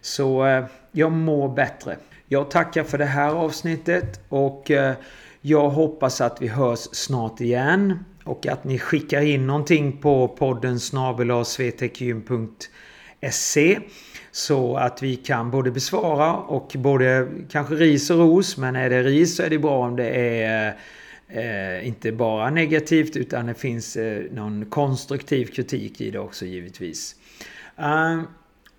Så 0.00 0.46
eh, 0.46 0.64
jag 0.92 1.12
mår 1.12 1.54
bättre. 1.54 1.96
Jag 2.28 2.50
tackar 2.50 2.84
för 2.84 2.98
det 2.98 3.04
här 3.04 3.34
avsnittet 3.34 4.20
och 4.28 4.70
eh, 4.70 4.94
jag 5.40 5.70
hoppas 5.70 6.20
att 6.20 6.42
vi 6.42 6.48
hörs 6.48 6.88
snart 6.92 7.40
igen. 7.40 8.04
Och 8.24 8.46
att 8.46 8.64
ni 8.64 8.78
skickar 8.78 9.20
in 9.20 9.46
någonting 9.46 9.96
på 9.96 10.28
podden 10.28 10.80
snabel-svtekgym.se 10.80 13.78
så 14.32 14.76
att 14.76 15.02
vi 15.02 15.16
kan 15.16 15.50
både 15.50 15.70
besvara 15.70 16.36
och 16.36 16.72
både 16.74 17.28
kanske 17.50 17.74
ris 17.74 18.10
och 18.10 18.18
ros. 18.18 18.56
Men 18.56 18.76
är 18.76 18.90
det 18.90 19.02
ris 19.02 19.36
så 19.36 19.42
är 19.42 19.50
det 19.50 19.58
bra 19.58 19.86
om 19.86 19.96
det 19.96 20.10
är 20.42 20.76
eh, 21.28 21.86
inte 21.88 22.12
bara 22.12 22.50
negativt 22.50 23.16
utan 23.16 23.46
det 23.46 23.54
finns 23.54 23.96
eh, 23.96 24.22
någon 24.32 24.64
konstruktiv 24.64 25.46
kritik 25.46 26.00
i 26.00 26.10
det 26.10 26.18
också 26.18 26.44
givetvis. 26.44 27.14
Eh, 27.78 28.20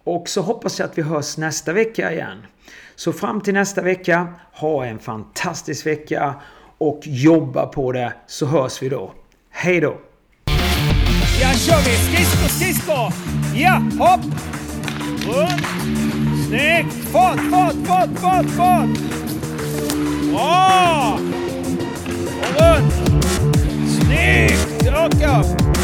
och 0.03 0.29
så 0.29 0.41
hoppas 0.41 0.79
jag 0.79 0.89
att 0.89 0.97
vi 0.97 1.01
hörs 1.01 1.37
nästa 1.37 1.73
vecka 1.73 2.13
igen. 2.13 2.37
Så 2.95 3.13
fram 3.13 3.41
till 3.41 3.53
nästa 3.53 3.81
vecka, 3.81 4.33
ha 4.53 4.85
en 4.85 4.99
fantastisk 4.99 5.85
vecka 5.85 6.35
och 6.77 7.01
jobba 7.03 7.65
på 7.65 7.91
det 7.91 8.13
så 8.27 8.45
hörs 8.45 8.81
vi 8.81 8.89
då. 8.89 9.13
Hej 9.49 9.81
då! 9.81 9.97
Ja, 11.41 11.53
kör 11.53 11.77
vi! 11.77 11.95
Skridskor, 11.95 12.47
skridskor! 12.47 13.13
Ja, 13.55 13.81
hopp! 13.99 14.60
Runt! 15.25 15.61
Snyggt! 16.47 16.93
Fart, 17.11 17.39
fart, 17.51 17.75
fart, 17.85 18.09
fart, 18.19 18.45
fart! 18.49 18.89
Bra! 20.31 21.19
Och 22.41 22.61
runt! 22.61 22.93
Snyggt! 23.89 24.87
Och 24.87 25.39
upp! 25.39 25.80